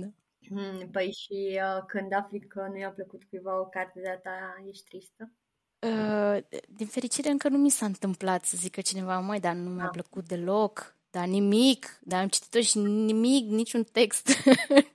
[0.00, 0.06] da.
[0.48, 4.64] Hmm, păi și uh, când afli că nu i-a plăcut cuiva o carte de-a ta,
[4.68, 5.32] ești tristă?
[5.78, 6.38] Uh,
[6.68, 9.90] din fericire încă nu mi s-a întâmplat să zică cineva, mai, dar nu mi-a ah.
[9.92, 14.28] plăcut deloc, dar nimic, dar am citit-o și nimic, niciun text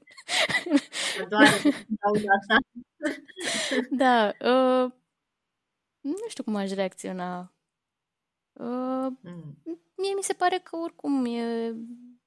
[1.30, 1.44] Doar
[2.38, 2.58] asta.
[4.04, 4.34] da.
[4.40, 4.92] Uh,
[6.00, 7.54] nu știu cum aș reacționa.
[8.54, 9.58] Uh, mm.
[9.96, 11.74] Mie mi se pare că oricum e,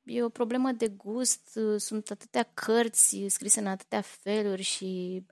[0.03, 1.59] e o problemă de gust.
[1.77, 5.25] Sunt atâtea cărți scrise în atâtea feluri și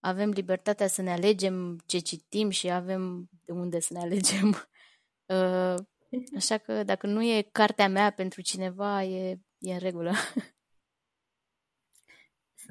[0.00, 4.56] avem libertatea să ne alegem ce citim și avem de unde să ne alegem.
[5.26, 5.74] Uh,
[6.36, 10.12] așa că dacă nu e cartea mea pentru cineva, e, e în regulă.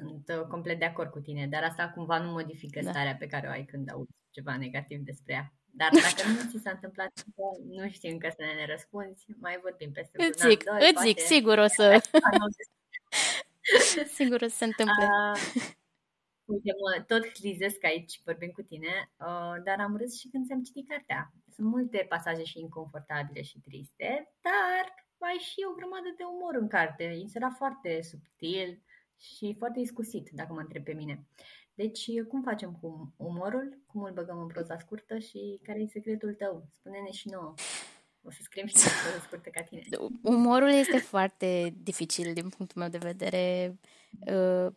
[0.02, 2.90] Sunt uh, complet de acord cu tine, dar asta cumva nu modifică da.
[2.90, 5.52] starea pe care o ai când auzi ceva negativ despre ea.
[5.74, 7.12] Dar dacă nu ți s-a întâmplat,
[7.68, 11.18] nu știu încă să ne răspunzi, mai vorbim peste îți zic, an, doi, Îți zic,
[11.18, 12.00] sigur o să...
[14.18, 15.04] sigur o să se întâmple.
[15.04, 15.40] Uh,
[16.44, 20.62] uite, mă, tot hlizesc aici, vorbim cu tine, uh, dar am râs și când ți-am
[20.62, 21.32] citit cartea.
[21.54, 24.84] Sunt multe pasaje și inconfortabile și triste, dar
[25.18, 27.04] mai și o grămadă de umor în carte.
[27.04, 28.82] Insera foarte subtil,
[29.22, 31.26] și foarte iscusit, dacă mă întreb pe mine.
[31.74, 33.78] Deci, cum facem cu umorul?
[33.86, 36.66] Cum îl băgăm în proza scurtă și care e secretul tău?
[36.72, 37.54] Spune-ne și nouă.
[38.22, 39.82] O să scriem și noi proza scurtă ca tine.
[40.34, 43.76] Umorul este foarte dificil din punctul meu de vedere.
[44.26, 44.72] Uh,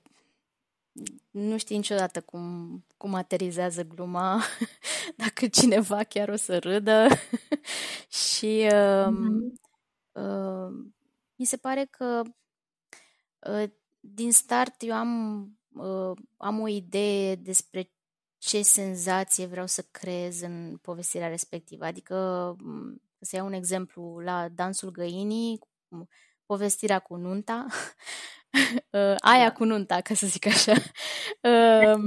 [1.32, 4.42] nu știi niciodată cum, cum aterizează gluma,
[5.24, 7.08] dacă cineva chiar o să râdă.
[8.30, 9.54] și uh, mm-hmm.
[10.12, 10.92] uh,
[11.36, 12.22] mi se pare că
[13.40, 13.70] uh,
[14.14, 15.44] din start eu am,
[15.74, 17.90] uh, am o idee despre
[18.38, 21.86] ce senzație vreau să creez în povestirea respectivă.
[21.86, 22.16] Adică,
[22.60, 25.60] mm, să iau un exemplu, la Dansul Găinii,
[26.46, 27.66] povestirea cu nunta,
[28.92, 29.52] uh, aia da.
[29.52, 30.74] cu nunta, ca să zic așa.
[31.42, 32.00] Uh,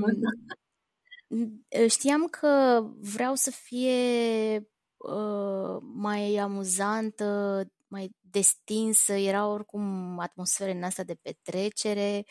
[1.88, 4.57] știam că vreau să fie
[4.96, 12.24] uh, mai amuzantă mai destinsă, era oricum atmosferă în asta de petrecere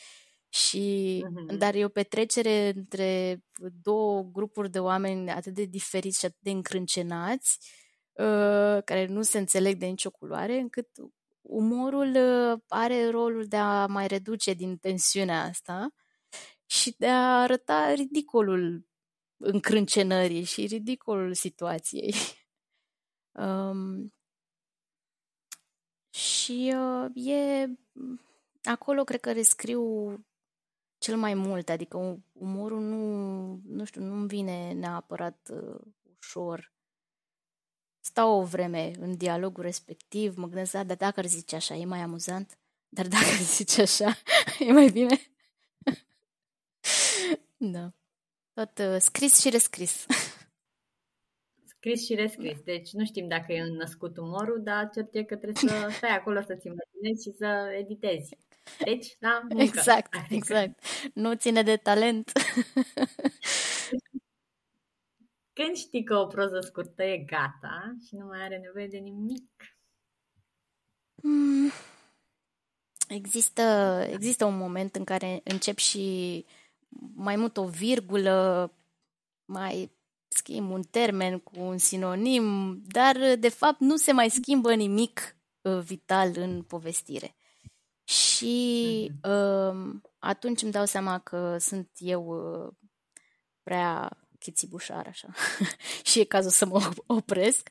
[0.50, 1.58] și uh-huh.
[1.58, 3.42] dar e o petrecere între
[3.82, 7.60] două grupuri de oameni atât de diferiți și atât de încrâncenați
[8.14, 10.88] uh, care nu se înțeleg de nicio culoare, încât
[11.42, 15.94] umorul uh, are rolul de a mai reduce din tensiunea asta
[16.66, 18.88] și de a arăta ridicolul
[19.38, 22.14] încrâncenării și ridicolul situației.
[23.38, 24.17] Um,
[26.18, 27.70] și uh, e
[28.64, 30.14] acolo cred că rescriu
[30.98, 35.80] cel mai mult, adică umorul nu, nu știu, nu-mi vine neapărat uh,
[36.18, 36.74] ușor.
[38.00, 41.86] Stau o vreme în dialogul respectiv, mă gândesc, da, dar dacă ar zice așa, e
[41.86, 42.58] mai amuzant,
[42.90, 44.18] dar dacă ar zice așa,
[44.60, 45.20] e mai bine.
[47.76, 47.94] da.
[48.54, 50.06] Tot uh, scris și rescris.
[51.78, 52.60] scris și rescris.
[52.62, 56.42] Deci nu știm dacă e născut umorul, dar cert e că trebuie să stai acolo
[56.42, 58.38] să-ți imaginezi și să editezi.
[58.84, 59.64] Deci, da, muncă.
[59.64, 60.84] Exact, exact.
[61.14, 62.32] Nu ține de talent.
[65.54, 69.52] Când știi că o proză scurtă e gata și nu mai are nevoie de nimic?
[71.22, 71.72] Hmm.
[73.08, 73.62] Există,
[74.12, 76.46] există un moment în care încep și
[77.16, 78.72] mai mult o virgulă,
[79.46, 79.97] mai
[80.28, 85.80] schimb un termen cu un sinonim, dar de fapt nu se mai schimbă nimic uh,
[85.80, 87.36] vital în povestire.
[88.04, 92.74] Și uh, atunci îmi dau seama că sunt eu uh,
[93.64, 95.28] prea chițibușar așa
[96.10, 97.70] și e cazul să mă opresc.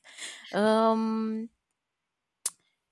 [0.53, 1.51] Um,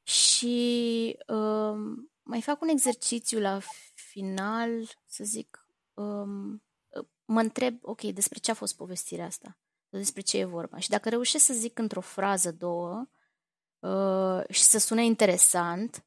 [0.03, 1.77] și uh,
[2.23, 3.59] mai fac un exercițiu la
[3.95, 4.71] final,
[5.07, 6.63] să zic, um,
[7.25, 9.59] mă întreb, ok, despre ce a fost povestirea asta?
[9.89, 10.79] Despre ce e vorba?
[10.79, 13.09] Și dacă reușesc să zic într-o frază, două,
[13.79, 16.05] uh, și să sune interesant,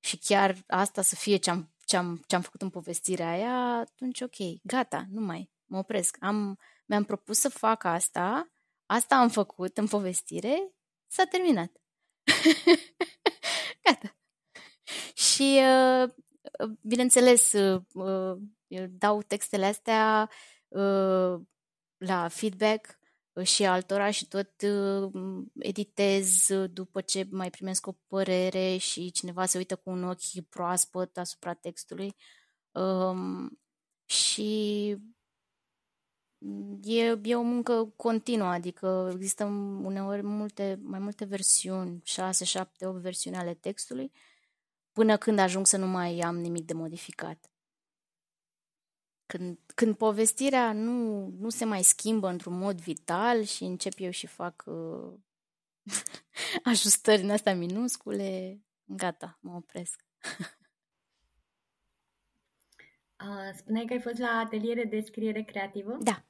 [0.00, 5.06] și chiar asta să fie ce-am, ce-am, ce-am făcut în povestirea aia, atunci ok, gata,
[5.10, 6.16] nu mai, mă opresc.
[6.20, 8.50] Am, mi-am propus să fac asta,
[8.86, 10.72] asta am făcut în povestire,
[11.06, 11.72] s-a terminat.
[13.84, 14.16] gata.
[15.14, 16.10] Și, uh,
[16.80, 17.52] bineînțeles,
[18.78, 20.30] uh, uh, dau textele astea
[21.96, 22.98] la feedback
[23.42, 24.50] și altora și tot
[25.58, 31.18] editez după ce mai primesc o părere și cineva se uită cu un ochi proaspăt
[31.18, 32.16] asupra textului.
[32.72, 33.58] Um,
[34.04, 34.90] și
[36.82, 39.44] e, e o muncă continuă, adică există
[39.82, 44.12] uneori multe, mai multe versiuni, 6, 7, 8 versiuni ale textului,
[44.92, 47.50] până când ajung să nu mai am nimic de modificat.
[49.36, 54.26] Când, când povestirea nu, nu se mai schimbă într-un mod vital și încep eu și
[54.26, 55.12] fac uh,
[56.72, 60.04] ajustări în astea minuscule, gata, mă opresc.
[63.60, 65.96] Spuneai că ai fost la ateliere de scriere creativă?
[66.00, 66.24] Da.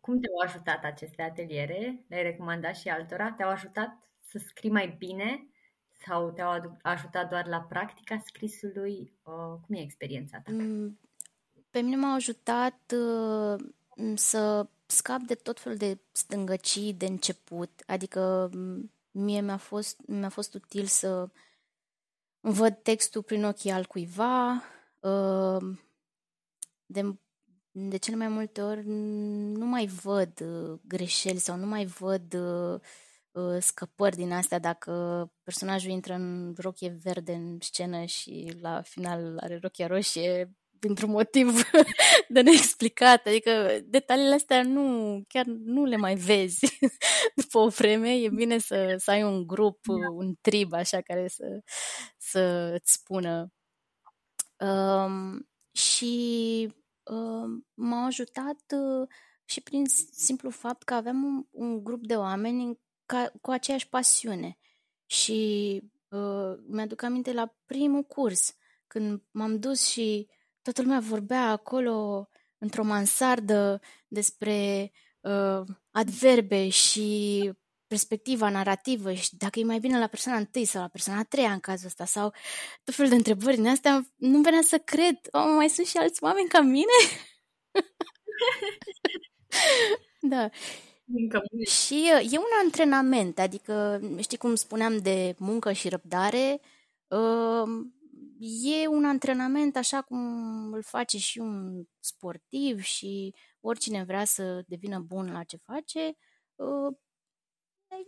[0.00, 2.04] Cum te-au ajutat aceste ateliere?
[2.08, 3.32] Le-ai recomandat și altora?
[3.32, 5.50] Te-au ajutat să scrii mai bine
[5.92, 9.12] sau te-au ajutat doar la practica scrisului?
[9.22, 10.52] Cum e experiența ta?
[11.76, 13.64] Mm, pe mine m-a ajutat uh,
[14.14, 18.50] să scap de tot felul de stângăcii de început, adică
[19.10, 21.28] mie mi-a fost, mi-a fost util să
[22.40, 24.62] văd textul prin ochii al cuiva,
[25.00, 25.76] uh,
[26.86, 27.16] de,
[27.70, 32.80] de cele mai multe ori nu mai văd uh, greșeli sau nu mai văd uh,
[33.30, 34.92] uh, scăpări din astea dacă
[35.42, 40.56] personajul intră în rochie verde în scenă și la final are rochia roșie
[40.86, 41.70] dintr-un motiv
[42.28, 43.26] de neexplicat.
[43.26, 46.78] Adică detaliile astea nu, chiar nu le mai vezi
[47.40, 48.14] după o vreme.
[48.14, 50.10] E bine să, să ai un grup, da.
[50.10, 51.60] un trib așa care să,
[52.18, 53.52] să îți spună.
[54.58, 56.68] Um, și
[57.02, 59.08] um, m-a ajutat uh,
[59.44, 64.58] și prin simplu fapt că aveam un, un grup de oameni ca, cu aceeași pasiune.
[65.06, 68.56] Și uh, mi-aduc aminte la primul curs,
[68.86, 70.28] când m-am dus și
[70.72, 77.50] toată lumea vorbea acolo într-o mansardă despre uh, adverbe și
[77.86, 81.52] perspectiva narrativă și dacă e mai bine la persoana întâi sau la persoana a treia
[81.52, 82.32] în cazul ăsta sau
[82.84, 85.18] tot felul de întrebări din astea, nu venea să cred.
[85.30, 86.98] Oh, mai sunt și alți oameni ca mine?
[90.32, 90.48] da.
[91.14, 96.60] Încă și uh, e un antrenament, adică știi cum spuneam de muncă și răbdare,
[97.08, 97.86] uh,
[98.40, 100.18] e un antrenament așa cum
[100.72, 106.16] îl face și un sportiv și oricine vrea să devină bun la ce face,
[106.54, 106.96] uh,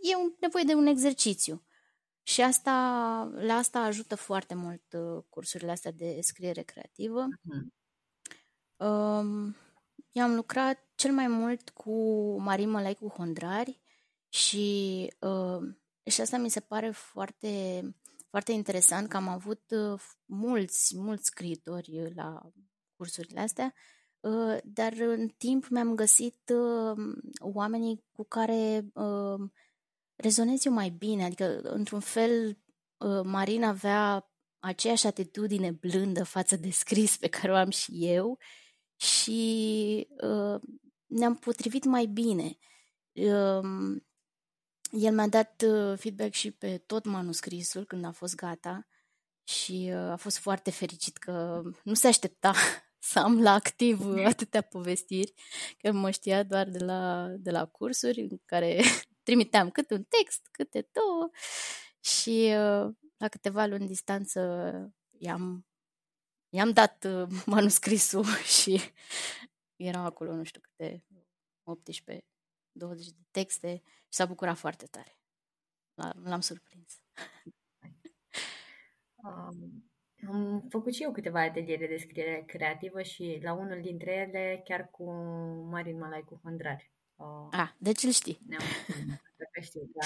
[0.01, 1.63] e un, nevoie de un exercițiu.
[2.23, 2.71] Și asta,
[3.35, 7.27] la asta ajută foarte mult uh, cursurile astea de scriere creativă.
[7.27, 7.79] Uh-huh.
[8.85, 9.55] Um,
[10.11, 11.91] i-am lucrat cel mai mult cu
[12.41, 13.81] Marin Mălai cu Hondrari
[14.29, 17.81] și, uh, și asta mi se pare foarte
[18.29, 22.41] foarte interesant că am avut uh, mulți, mulți scriitori uh, la
[22.95, 23.73] cursurile astea,
[24.19, 26.51] uh, dar în timp mi-am găsit
[27.39, 28.91] oamenii cu care
[30.15, 32.57] rezonez eu mai bine, adică într-un fel
[33.23, 38.37] Marina avea aceeași atitudine blândă față de scris pe care o am și eu
[38.95, 40.07] și
[41.05, 42.57] ne-am potrivit mai bine.
[44.91, 48.87] Um, el mi-a dat uh, feedback și pe tot manuscrisul când a fost gata
[49.43, 52.53] și uh, a fost foarte fericit că nu se aștepta
[53.11, 55.33] să am la activ atâtea povestiri,
[55.77, 58.81] că mă știa doar de la, de la cursuri în care
[59.23, 61.29] trimiteam câte un text, câte două
[61.99, 64.41] și uh, la câteva luni distanță
[65.17, 65.67] i-am,
[66.49, 67.07] i-am dat
[67.45, 68.25] manuscrisul
[68.59, 68.81] și
[69.75, 71.05] erau acolo nu știu câte
[71.63, 72.23] 18
[72.79, 75.17] 20 de texte și s-a bucurat foarte tare.
[76.23, 77.01] L-am surprins.
[79.23, 79.89] Um,
[80.27, 84.89] am făcut și eu câteva ateliere de scriere creativă și la unul dintre ele chiar
[84.91, 85.11] cu
[85.69, 86.91] Marin Malai cu Hândrari.
[87.15, 88.39] Uh, ah, deci îl știi.
[88.47, 88.61] Ne-am
[89.61, 90.05] știu, da.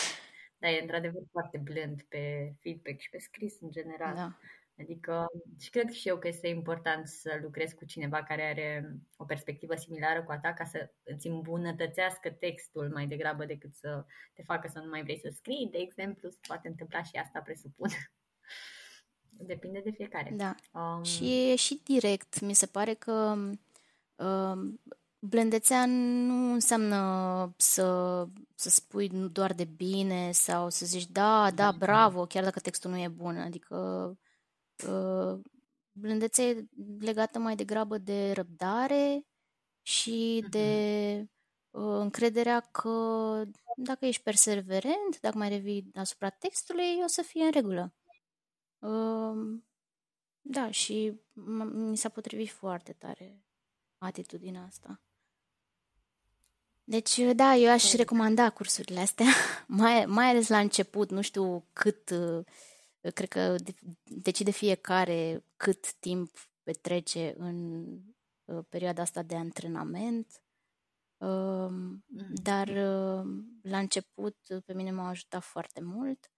[0.58, 4.16] Da, e într-adevăr foarte blând pe feedback și pe scris în general.
[4.16, 4.38] Da.
[4.80, 5.26] Adică
[5.60, 9.76] și cred și eu că este important să lucrezi cu cineva care are o perspectivă
[9.76, 14.68] similară cu a ta ca să îți îmbunătățească textul mai degrabă decât să te facă
[14.68, 17.90] să nu mai vrei să scrii, de exemplu, se poate întâmpla și asta, presupun.
[19.30, 20.34] Depinde de fiecare.
[20.36, 20.56] Da.
[20.72, 21.04] Um...
[21.04, 22.40] Și e și direct.
[22.40, 23.36] Mi se pare că
[24.16, 24.82] um,
[25.20, 32.26] blândețea nu înseamnă să, să spui doar de bine sau să zici da, da, bravo,
[32.26, 33.38] chiar dacă textul nu e bun.
[33.38, 33.78] Adică
[34.88, 35.40] uh,
[35.92, 36.66] blândețea e
[37.00, 39.26] legată mai degrabă de răbdare
[39.82, 41.28] și de
[41.70, 43.44] uh, încrederea că
[43.76, 47.94] dacă ești perseverent, dacă mai revii asupra textului, o să fie în regulă.
[48.80, 49.62] Uh,
[50.42, 51.22] da, și
[51.72, 53.44] mi s-a potrivit foarte tare
[53.98, 55.02] atitudinea asta.
[56.84, 59.26] Deci, da, eu aș recomanda cursurile astea,
[59.68, 62.46] mai, mai ales la început, nu știu cât, uh,
[63.10, 63.56] cred că
[64.04, 66.32] decide fiecare cât timp
[66.64, 67.86] petrece în
[68.46, 70.44] uh, perioada asta de antrenament,
[71.18, 71.74] um,
[72.06, 72.34] mm.
[72.44, 76.34] dar uh, la început pe mine m-a ajutat foarte mult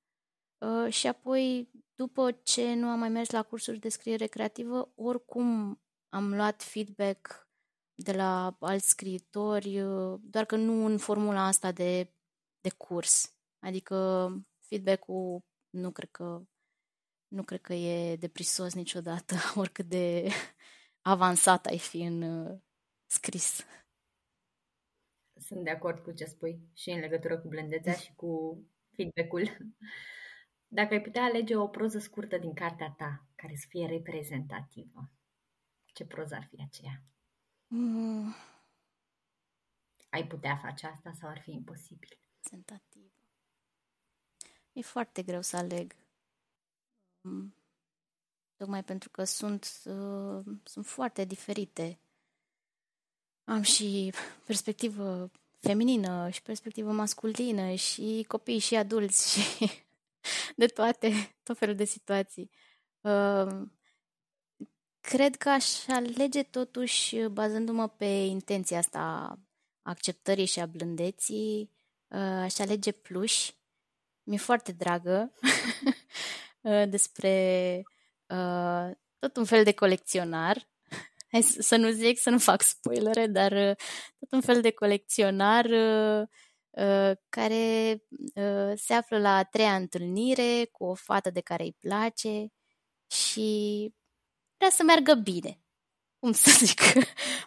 [0.89, 6.35] și apoi, după ce nu am mai mers la cursuri de scriere creativă, oricum am
[6.35, 7.49] luat feedback
[7.95, 12.13] de la alți scriitori, uh, doar că nu în formula asta de,
[12.61, 13.37] de curs.
[13.59, 14.29] Adică
[14.67, 16.41] feedback-ul nu cred că
[17.35, 20.27] nu cred că e deprisos niciodată, oricât de
[21.13, 22.59] avansat ai fi în uh,
[23.05, 23.65] scris.
[25.39, 28.61] Sunt de acord cu ce spui și în legătură cu blândețea și cu
[28.91, 29.57] feedback-ul.
[30.77, 35.11] Dacă ai putea alege o proză scurtă din cartea ta care să fie reprezentativă,
[35.85, 37.03] ce proză ar fi aceea?
[37.67, 38.35] Mm.
[40.09, 42.19] Ai putea face asta sau ar fi imposibil?
[42.49, 43.13] Tentativă.
[44.71, 45.95] E foarte greu să aleg.
[47.27, 47.55] Mm.
[48.55, 51.99] Tocmai pentru că sunt, uh, sunt foarte diferite.
[53.43, 54.13] Am și
[54.45, 59.71] perspectivă feminină și perspectivă masculină și copii și adulți și
[60.61, 62.49] de toate, tot felul de situații.
[63.01, 63.61] Uh,
[65.09, 69.39] Cred că aș alege totuși, bazându-mă pe intenția asta a
[69.81, 71.71] acceptării și a blândeții,
[72.07, 73.51] uh, aș alege pluș.
[74.23, 75.93] Mi-e foarte dragă uh,
[76.89, 77.83] despre
[78.27, 80.69] uh, tot un fel de colecționar.
[81.31, 83.75] Hai să nu zic, să nu fac spoilere, dar
[84.19, 85.65] tot un fel de colecționar
[87.29, 87.97] care
[88.75, 92.47] se află la a treia întâlnire cu o fată de care îi place
[93.07, 93.91] și
[94.57, 95.59] vrea să meargă bine.
[96.19, 96.81] Cum să zic?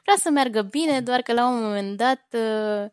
[0.03, 2.91] vrea să meargă bine, doar că la un moment dat uh,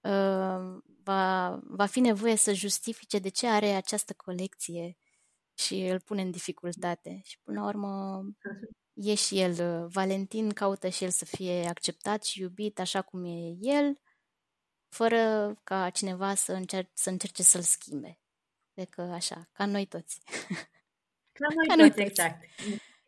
[0.00, 4.96] uh, va, va fi nevoie să justifice de ce are această colecție
[5.58, 7.20] și îl pune în dificultate.
[7.24, 8.22] Și până la urmă
[8.94, 13.24] e și el, uh, Valentin caută și el să fie acceptat și iubit așa cum
[13.24, 14.00] e el,
[14.88, 18.18] fără ca cineva să, încer- să încerce să-l schimbe.
[18.74, 20.20] Cred că așa, ca noi toți.
[21.32, 22.42] Ca noi, ca noi toți, toți, exact.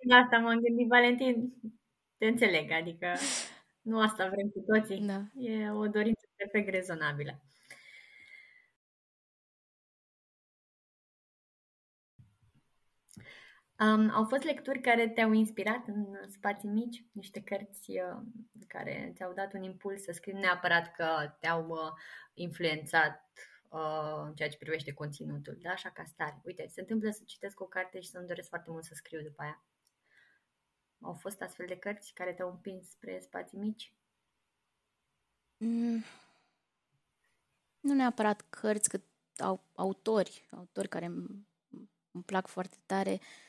[0.08, 1.52] La asta m-am gândit, Valentin,
[2.16, 3.14] te înțeleg, adică
[3.80, 5.00] nu asta vrem cu toții.
[5.00, 5.22] Da.
[5.34, 7.42] E o dorință perfect rezonabilă.
[13.80, 18.22] Um, au fost lecturi care te-au inspirat în spații mici, niște cărți uh,
[18.66, 21.92] care ți-au dat un impuls să scrii, neapărat că te-au uh,
[22.34, 23.32] influențat
[23.68, 25.70] uh, în ceea ce privește conținutul, da?
[25.70, 26.40] așa ca stare.
[26.44, 29.42] Uite, se întâmplă să citesc o carte și să-mi doresc foarte mult să scriu după
[29.42, 29.64] aia.
[31.00, 33.92] Au fost astfel de cărți care te-au împins spre spații mici?
[35.56, 36.04] Mm.
[37.80, 39.04] Nu neapărat cărți, cât
[39.36, 41.46] au, autori, autori care îmi,
[42.10, 43.12] îmi plac foarte tare.
[43.12, 43.46] Uh,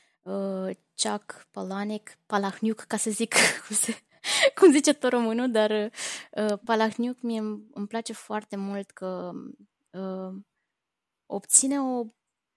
[1.02, 3.34] Chuck Palahniuk, Palahniuk, ca să zic
[3.66, 4.02] cum, se,
[4.54, 9.32] cum zice tot românul, dar uh, Palahniuk mie îmi, îmi place foarte mult că
[9.90, 10.34] uh,
[11.26, 12.04] obține o,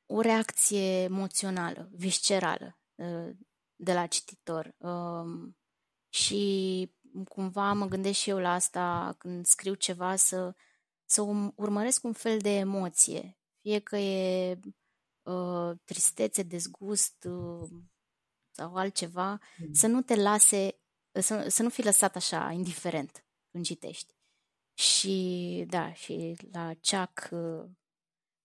[0.05, 3.29] o reacție emoțională, viscerală uh,
[3.75, 4.75] de la cititor.
[4.77, 5.57] Um,
[6.09, 6.91] și
[7.27, 10.55] cumva mă gândesc și eu la asta când scriu ceva să,
[11.05, 11.21] să
[11.55, 13.37] urmăresc un fel de emoție.
[13.61, 14.73] Fie că e uh,
[15.83, 17.69] tristețe, dezgust uh,
[18.51, 19.73] sau altceva, mm.
[19.73, 20.75] să nu te lase,
[21.11, 24.13] să, să nu fii lăsat așa indiferent când citești.
[24.73, 27.69] Și da, și la Chuck uh,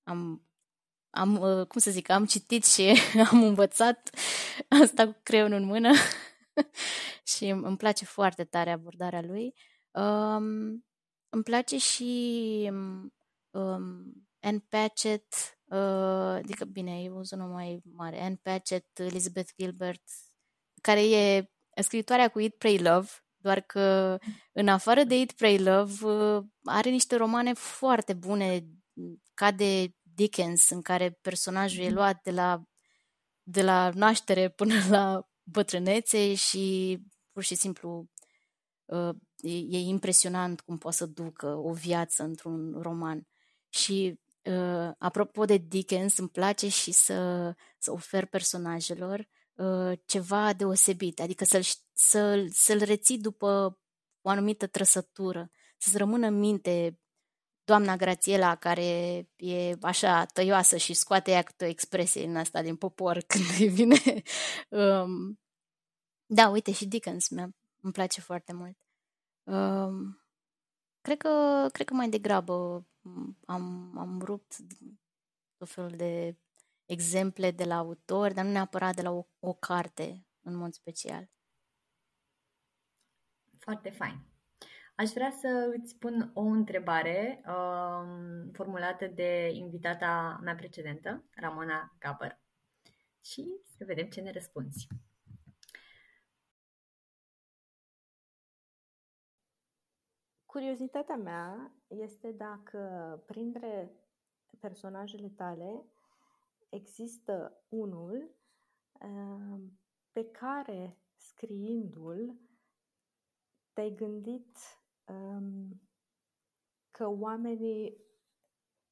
[0.03, 0.43] am
[1.11, 3.01] am, uh, cum să zic, am citit și
[3.31, 4.11] am învățat
[4.69, 5.91] asta cu creionul în mână
[7.35, 9.55] și îmi place foarte tare abordarea lui.
[9.91, 10.87] Um,
[11.29, 12.71] îmi place și
[13.51, 18.21] um, Anne Patchett, Uh, adică, bine, e o zonă mai mare.
[18.21, 20.03] Anne Patchett, Elizabeth Gilbert,
[20.81, 21.51] care e
[21.83, 24.19] scriitoarea cu Eat, Pray, Love, doar că
[24.53, 28.67] în afară de Eat, Pray, Love uh, are niște romane foarte bune,
[29.35, 32.63] ca de Dickens, în care personajul e luat de la,
[33.43, 36.99] de la naștere până la bătrânețe și
[37.33, 38.09] pur și simplu
[38.85, 43.27] uh, e, e impresionant cum poate să ducă o viață într-un roman.
[43.69, 51.21] Și uh, apropo de Dickens, îmi place și să, să ofer personajelor uh, ceva deosebit,
[51.21, 51.63] adică să-l,
[51.93, 53.79] să-l, să-l reții după
[54.21, 56.99] o anumită trăsătură, să-ți rămână în minte
[57.69, 58.83] doamna Grațiela care
[59.37, 63.69] e așa tăioasă și scoate ea câte o expresie în asta din popor când îi
[63.69, 64.23] vine.
[64.69, 65.39] um,
[66.27, 67.41] da, uite, și Dickens mi
[67.81, 68.77] îmi place foarte mult.
[69.45, 70.23] Um,
[71.01, 72.87] cred, că, cred că mai degrabă
[73.47, 74.57] am, am rupt
[75.57, 76.37] tot felul de
[76.85, 81.31] exemple de la autor, dar nu neapărat de la o, o carte în mod special.
[83.59, 84.27] Foarte fain.
[84.95, 92.41] Aș vrea să îți pun o întrebare um, formulată de invitata mea precedentă, Ramona Gabăr,
[93.25, 93.47] și
[93.77, 94.87] să vedem ce ne răspunzi.
[100.49, 103.93] Curiozitatea mea este dacă printre
[104.61, 105.85] personajele tale
[106.69, 108.31] există unul
[108.93, 109.61] uh,
[110.13, 112.39] pe care scriindu-l
[113.73, 114.59] te-ai gândit
[115.07, 115.81] um,
[116.91, 117.97] că oamenii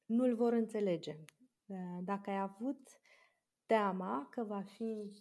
[0.05, 1.19] nu-l vor înțelege.
[1.65, 2.99] Uh, dacă ai avut
[3.65, 5.11] teama că va fi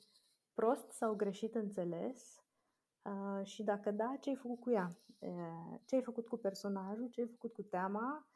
[0.55, 2.46] prost sau greșit înțeles
[3.07, 4.97] uh, și dacă da, ce ai făcut cu ea?
[5.19, 7.09] Uh, ce ai făcut cu personajul?
[7.11, 8.27] Ce ai făcut cu teama?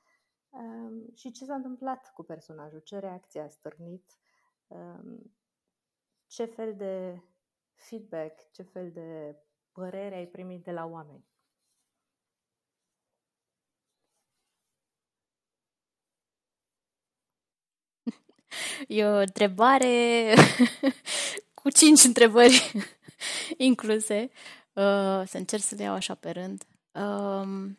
[0.50, 2.80] Um, și ce s-a întâmplat cu personajul?
[2.80, 4.18] Ce reacție a stârnit?
[4.66, 5.32] Um,
[6.26, 7.22] ce fel de
[7.74, 9.36] feedback, ce fel de
[9.72, 11.24] părere ai primit de la oameni?
[18.88, 20.34] E o întrebare
[21.60, 22.72] cu cinci întrebări
[23.56, 24.30] incluse.
[24.72, 26.64] Uh, să încerc să le iau așa pe rând.
[26.92, 27.78] Um,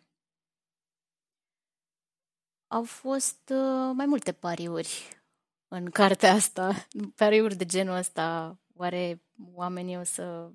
[2.68, 5.22] au fost uh, mai multe pariuri
[5.68, 8.58] în cartea asta, pariuri de genul ăsta.
[8.76, 9.22] Oare
[9.54, 10.52] oamenii o să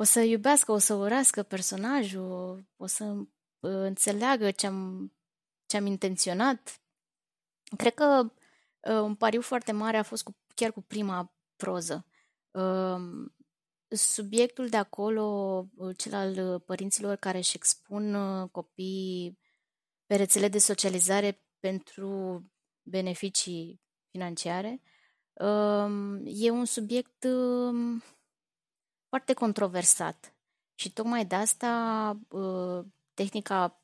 [0.00, 3.26] o să iubească, o să urască personajul, o să uh,
[3.60, 5.12] înțeleagă ce-am,
[5.66, 6.80] ce-am intenționat.
[7.76, 8.32] Cred că
[8.80, 12.06] uh, un pariu foarte mare a fost cu, chiar cu prima proză.
[12.50, 13.30] Uh,
[13.90, 15.24] subiectul de acolo,
[15.76, 19.38] uh, cel al părinților care își expun uh, copiii
[20.06, 22.42] pe rețele de socializare pentru
[22.82, 23.80] beneficii
[24.10, 24.80] financiare,
[25.32, 28.02] uh, e un subiect uh,
[29.08, 30.34] foarte controversat.
[30.74, 32.84] Și tocmai de asta uh,
[33.14, 33.82] tehnica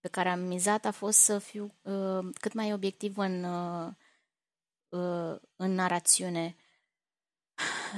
[0.00, 3.92] pe care am mizat a fost să fiu uh, cât mai obiectiv în, uh,
[5.56, 6.56] în narațiune.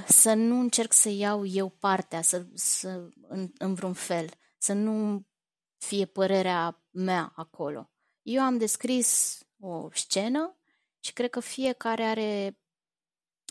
[0.08, 4.28] Să nu încerc să iau eu partea să, să, în, în vreun fel,
[4.58, 5.26] să nu
[5.76, 7.90] fie părerea mea acolo.
[8.22, 10.58] Eu am descris o scenă
[11.00, 12.58] și cred că fiecare are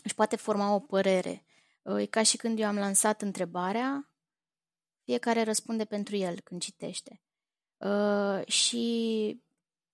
[0.04, 1.46] își poate forma o părere.
[1.98, 4.10] E ca și când eu am lansat întrebarea,
[5.04, 7.22] fiecare răspunde pentru el când citește.
[7.76, 9.44] Uh, și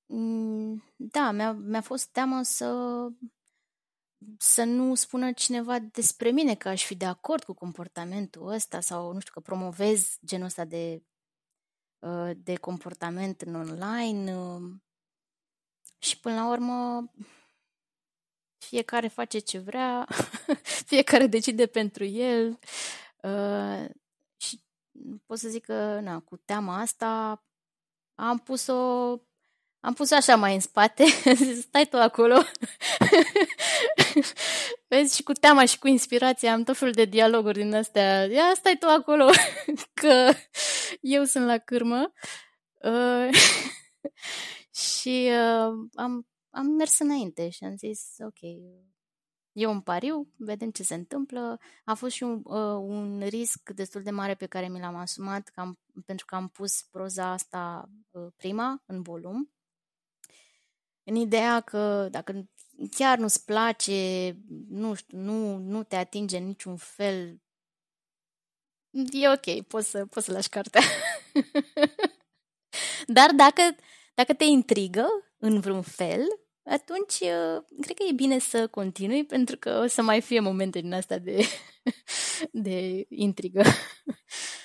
[0.07, 2.75] mm, da, mi-a, mi-a fost teamă să
[4.39, 9.13] să nu spună cineva despre mine că aș fi de acord cu comportamentul ăsta sau,
[9.13, 11.03] nu știu, că promovez genul ăsta de,
[11.99, 14.37] uh, de comportament în online.
[14.37, 14.71] Uh,
[15.99, 17.11] și până la urmă,
[18.59, 20.07] fiecare face ce vrea,
[20.91, 22.59] fiecare decide pentru el
[23.23, 23.89] uh,
[24.37, 24.63] și
[25.27, 27.43] pot să zic că na, cu teama asta
[28.15, 29.19] am pus-o
[29.83, 31.05] am pus așa mai în spate,
[31.67, 32.35] stai tu acolo.
[34.89, 38.25] Vezi, și cu teama și cu inspirația am tot felul de dialoguri din astea.
[38.25, 39.31] Ia, stai tu acolo,
[40.01, 40.33] că
[41.01, 42.13] eu sunt la cârmă.
[42.83, 43.29] Uh,
[45.01, 48.41] și uh, am am mers înainte și am zis, ok,
[49.53, 51.59] e un pariu, vedem ce se întâmplă.
[51.85, 55.49] A fost și un, uh, un risc destul de mare pe care mi l-am asumat
[55.49, 59.51] că am, pentru că am pus proza asta uh, prima în volum.
[61.13, 62.49] În ideea că dacă
[62.91, 64.37] chiar nu-ți place,
[64.69, 67.41] nu știu, nu, nu te atinge în niciun fel,
[69.11, 70.81] e ok, poți să, poți să lași cartea.
[73.17, 73.63] Dar dacă,
[74.15, 75.07] dacă te intrigă
[75.39, 76.27] în vreun fel,
[76.65, 80.81] atunci uh, cred că e bine să continui pentru că o să mai fie momente
[80.81, 81.45] din asta de,
[82.67, 83.63] de intrigă.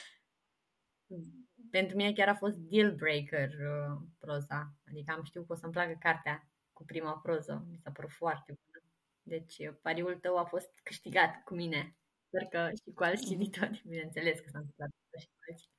[1.78, 4.73] Pentru mine chiar a fost deal breaker uh, proza.
[4.89, 7.65] Adică am știut că o să-mi placă cartea cu prima proză.
[7.69, 8.84] Mi s-a părut foarte bună.
[9.21, 11.95] Deci uh, pariul tău a fost câștigat cu mine.
[12.28, 13.32] Sper că și cu alți mhm.
[13.32, 15.69] cititori, bineînțeles că s-a întâmplat și cu alții.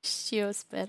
[0.26, 0.88] și eu sper.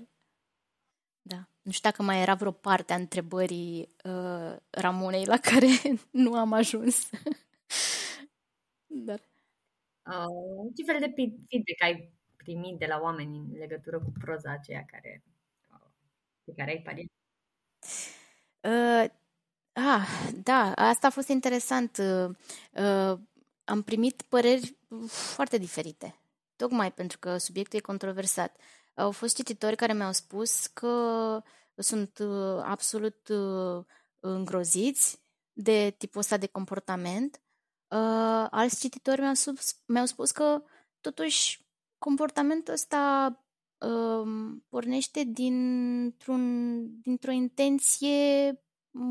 [1.22, 1.48] Da.
[1.62, 5.66] Nu știu dacă mai era vreo parte a întrebării uh, Ramonei la care
[6.24, 7.10] nu am ajuns.
[9.06, 9.29] Dar...
[10.06, 11.12] Uh, ce fel de
[11.48, 15.22] feedback ai primit de la oameni în legătură cu proza aceea care,
[15.70, 15.90] uh,
[16.44, 17.06] pe care ai pariat?
[18.60, 19.10] Uh,
[19.72, 20.08] ah,
[20.42, 21.96] da, asta a fost interesant.
[21.98, 22.30] Uh,
[22.84, 23.18] uh,
[23.64, 24.76] am primit păreri
[25.06, 26.14] foarte diferite,
[26.56, 28.60] tocmai pentru că subiectul e controversat.
[28.94, 31.42] Au fost cititori care mi-au spus că
[31.74, 33.84] sunt uh, absolut uh,
[34.20, 35.18] îngroziți
[35.52, 37.40] de tipul ăsta de comportament.
[37.90, 40.62] Uh, alți cititori mi-au, spus, mi-au spus că
[41.00, 41.68] totuși
[41.98, 43.34] comportamentul ăsta
[43.78, 48.52] um, pornește dintr-un, dintr-o intenție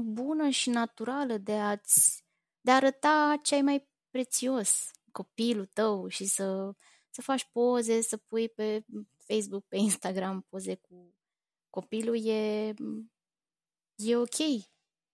[0.03, 2.23] bună și naturală de a-ți
[2.61, 6.73] de a arăta ce ai mai prețios, copilul tău și să,
[7.09, 11.15] să faci poze, să pui pe Facebook, pe Instagram poze cu
[11.69, 12.73] copilul e,
[13.95, 14.65] e ok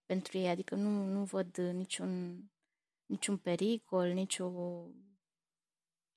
[0.05, 2.43] pentru ei, adică nu, nu văd niciun,
[3.05, 4.51] niciun pericol, nicio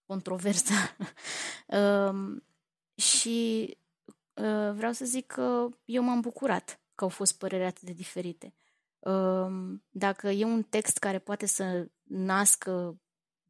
[0.07, 0.73] controversă.
[2.09, 2.45] um,
[2.95, 3.69] și
[4.35, 8.55] uh, vreau să zic că eu m-am bucurat că au fost păreri atât de diferite.
[8.99, 13.01] Um, dacă e un text care poate să nască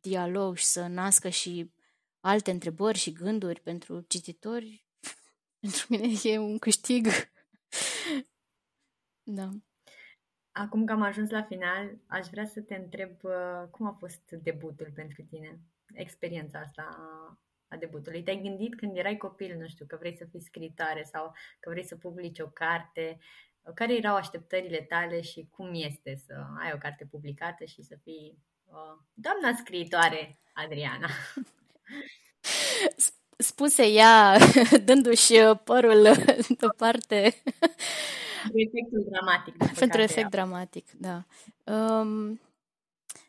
[0.01, 1.73] dialog și să nască și
[2.21, 4.87] alte întrebări și gânduri pentru cititori,
[5.61, 7.07] pentru mine e un câștig.
[9.39, 9.51] da.
[10.59, 14.23] Acum că am ajuns la final, aș vrea să te întreb uh, cum a fost
[14.31, 15.61] debutul pentru tine,
[15.95, 16.89] experiența asta
[17.69, 18.23] a debutului.
[18.23, 21.85] Te-ai gândit când erai copil, nu știu, că vrei să fii scritoare sau că vrei
[21.85, 23.19] să publici o carte?
[23.75, 28.39] Care erau așteptările tale și cum este să ai o carte publicată și să fii
[28.65, 31.09] uh, doamna scriitoare, Adriana?
[33.51, 34.37] Spuse ea,
[34.85, 35.35] dându-și
[35.65, 36.09] părul
[36.59, 37.35] deoparte.
[38.43, 39.79] Pentru efectul dramatic.
[39.79, 41.25] Pentru efect dramatic, da.
[41.65, 42.41] Um,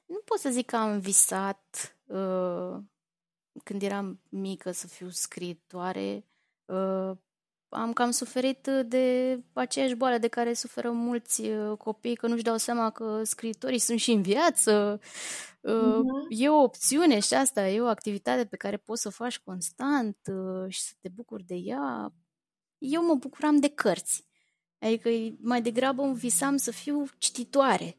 [0.06, 2.78] nu pot să zic că am visat uh,
[3.64, 6.26] când eram mică să fiu scritoare.
[6.66, 7.12] Uh,
[7.70, 12.58] am cam suferit de aceeași boală de care suferă mulți uh, copii, că nu-și dau
[12.58, 15.00] seama că scritorii sunt și în viață.
[15.00, 16.02] Uh-huh.
[16.30, 20.18] E o opțiune și asta, e o activitate pe care poți să o faci constant
[20.32, 22.14] uh, și să te bucuri de ea.
[22.78, 24.29] Eu mă bucuram de cărți.
[24.80, 27.98] Adică mai degrabă visam să fiu cititoare.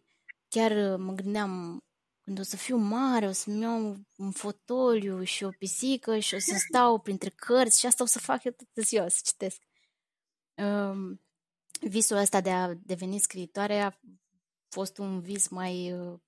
[0.49, 1.83] Chiar uh, mă gândeam,
[2.21, 6.39] când o să fiu mare, o să-mi iau un fotoliu și o pisică și o
[6.39, 9.63] să stau printre cărți și asta o să fac eu toată ziua, să citesc.
[10.55, 11.21] Um,
[11.81, 13.93] visul ăsta de a deveni scriitoare a
[14.69, 16.19] fost un vis mai uh,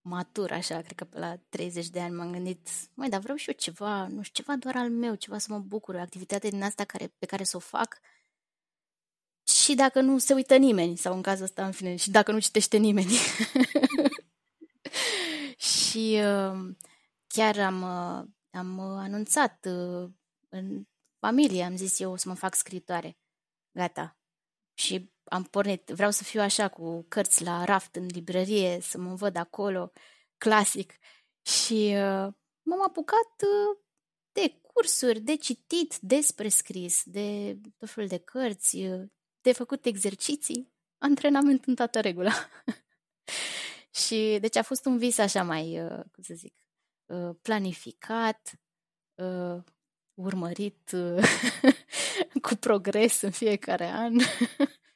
[0.00, 3.48] matur, așa, cred că pe la 30 de ani m-am gândit, mai dar vreau și
[3.48, 6.62] eu ceva, nu știu, ceva doar al meu, ceva să mă bucur, o activitate din
[6.62, 8.00] asta care, pe care să o fac
[9.62, 12.38] și dacă nu se uită nimeni, sau în cazul ăsta, în fine, și dacă nu
[12.38, 13.12] citește nimeni.
[15.72, 16.74] și uh,
[17.26, 20.10] chiar am, uh, am anunțat uh,
[20.48, 20.86] în
[21.18, 23.18] familie, am zis eu o să mă fac scritoare.
[23.70, 24.16] Gata.
[24.74, 29.14] Și am pornit, vreau să fiu așa cu cărți la raft în librărie, să mă
[29.14, 29.92] văd acolo,
[30.36, 30.92] clasic.
[31.42, 32.32] Și uh,
[32.62, 33.78] m-am apucat uh,
[34.32, 39.10] de cursuri, de citit despre scris, de tot felul de cărți, uh,
[39.42, 42.32] de făcut exerciții, antrenament în toată regula.
[44.04, 46.54] și deci a fost un vis așa mai, uh, cum să zic,
[47.06, 48.60] uh, planificat,
[49.14, 49.62] uh,
[50.14, 51.24] urmărit uh,
[52.48, 54.16] cu progres în fiecare an.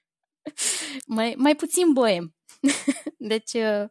[1.17, 2.35] mai, mai puțin boem.
[3.19, 3.89] deci, uh,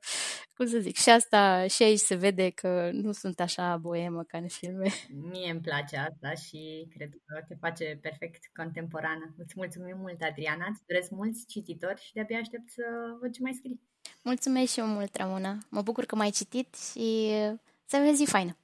[0.55, 4.37] cum să zic, și asta, și aici se vede că nu sunt așa boemă ca
[4.37, 4.89] în filme.
[5.31, 9.35] Mie îmi place asta și cred că te face perfect contemporană.
[9.37, 12.83] Îți mulțumim mult, Adriana, îți doresc mulți cititori și de-abia aștept să
[13.21, 13.81] văd ce mai scrii.
[14.21, 15.57] Mulțumesc și eu mult, Ramona.
[15.69, 17.29] Mă bucur că m-ai citit și
[17.85, 18.57] să vezi zi faină.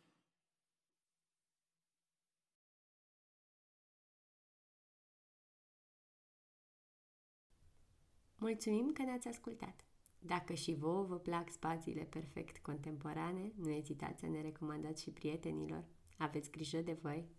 [8.35, 9.90] Mulțumim că ne-ați ascultat!
[10.25, 15.83] Dacă și vouă vă plac spațiile perfect contemporane, nu ezitați să ne recomandați și prietenilor.
[16.17, 17.29] Aveți grijă de voi!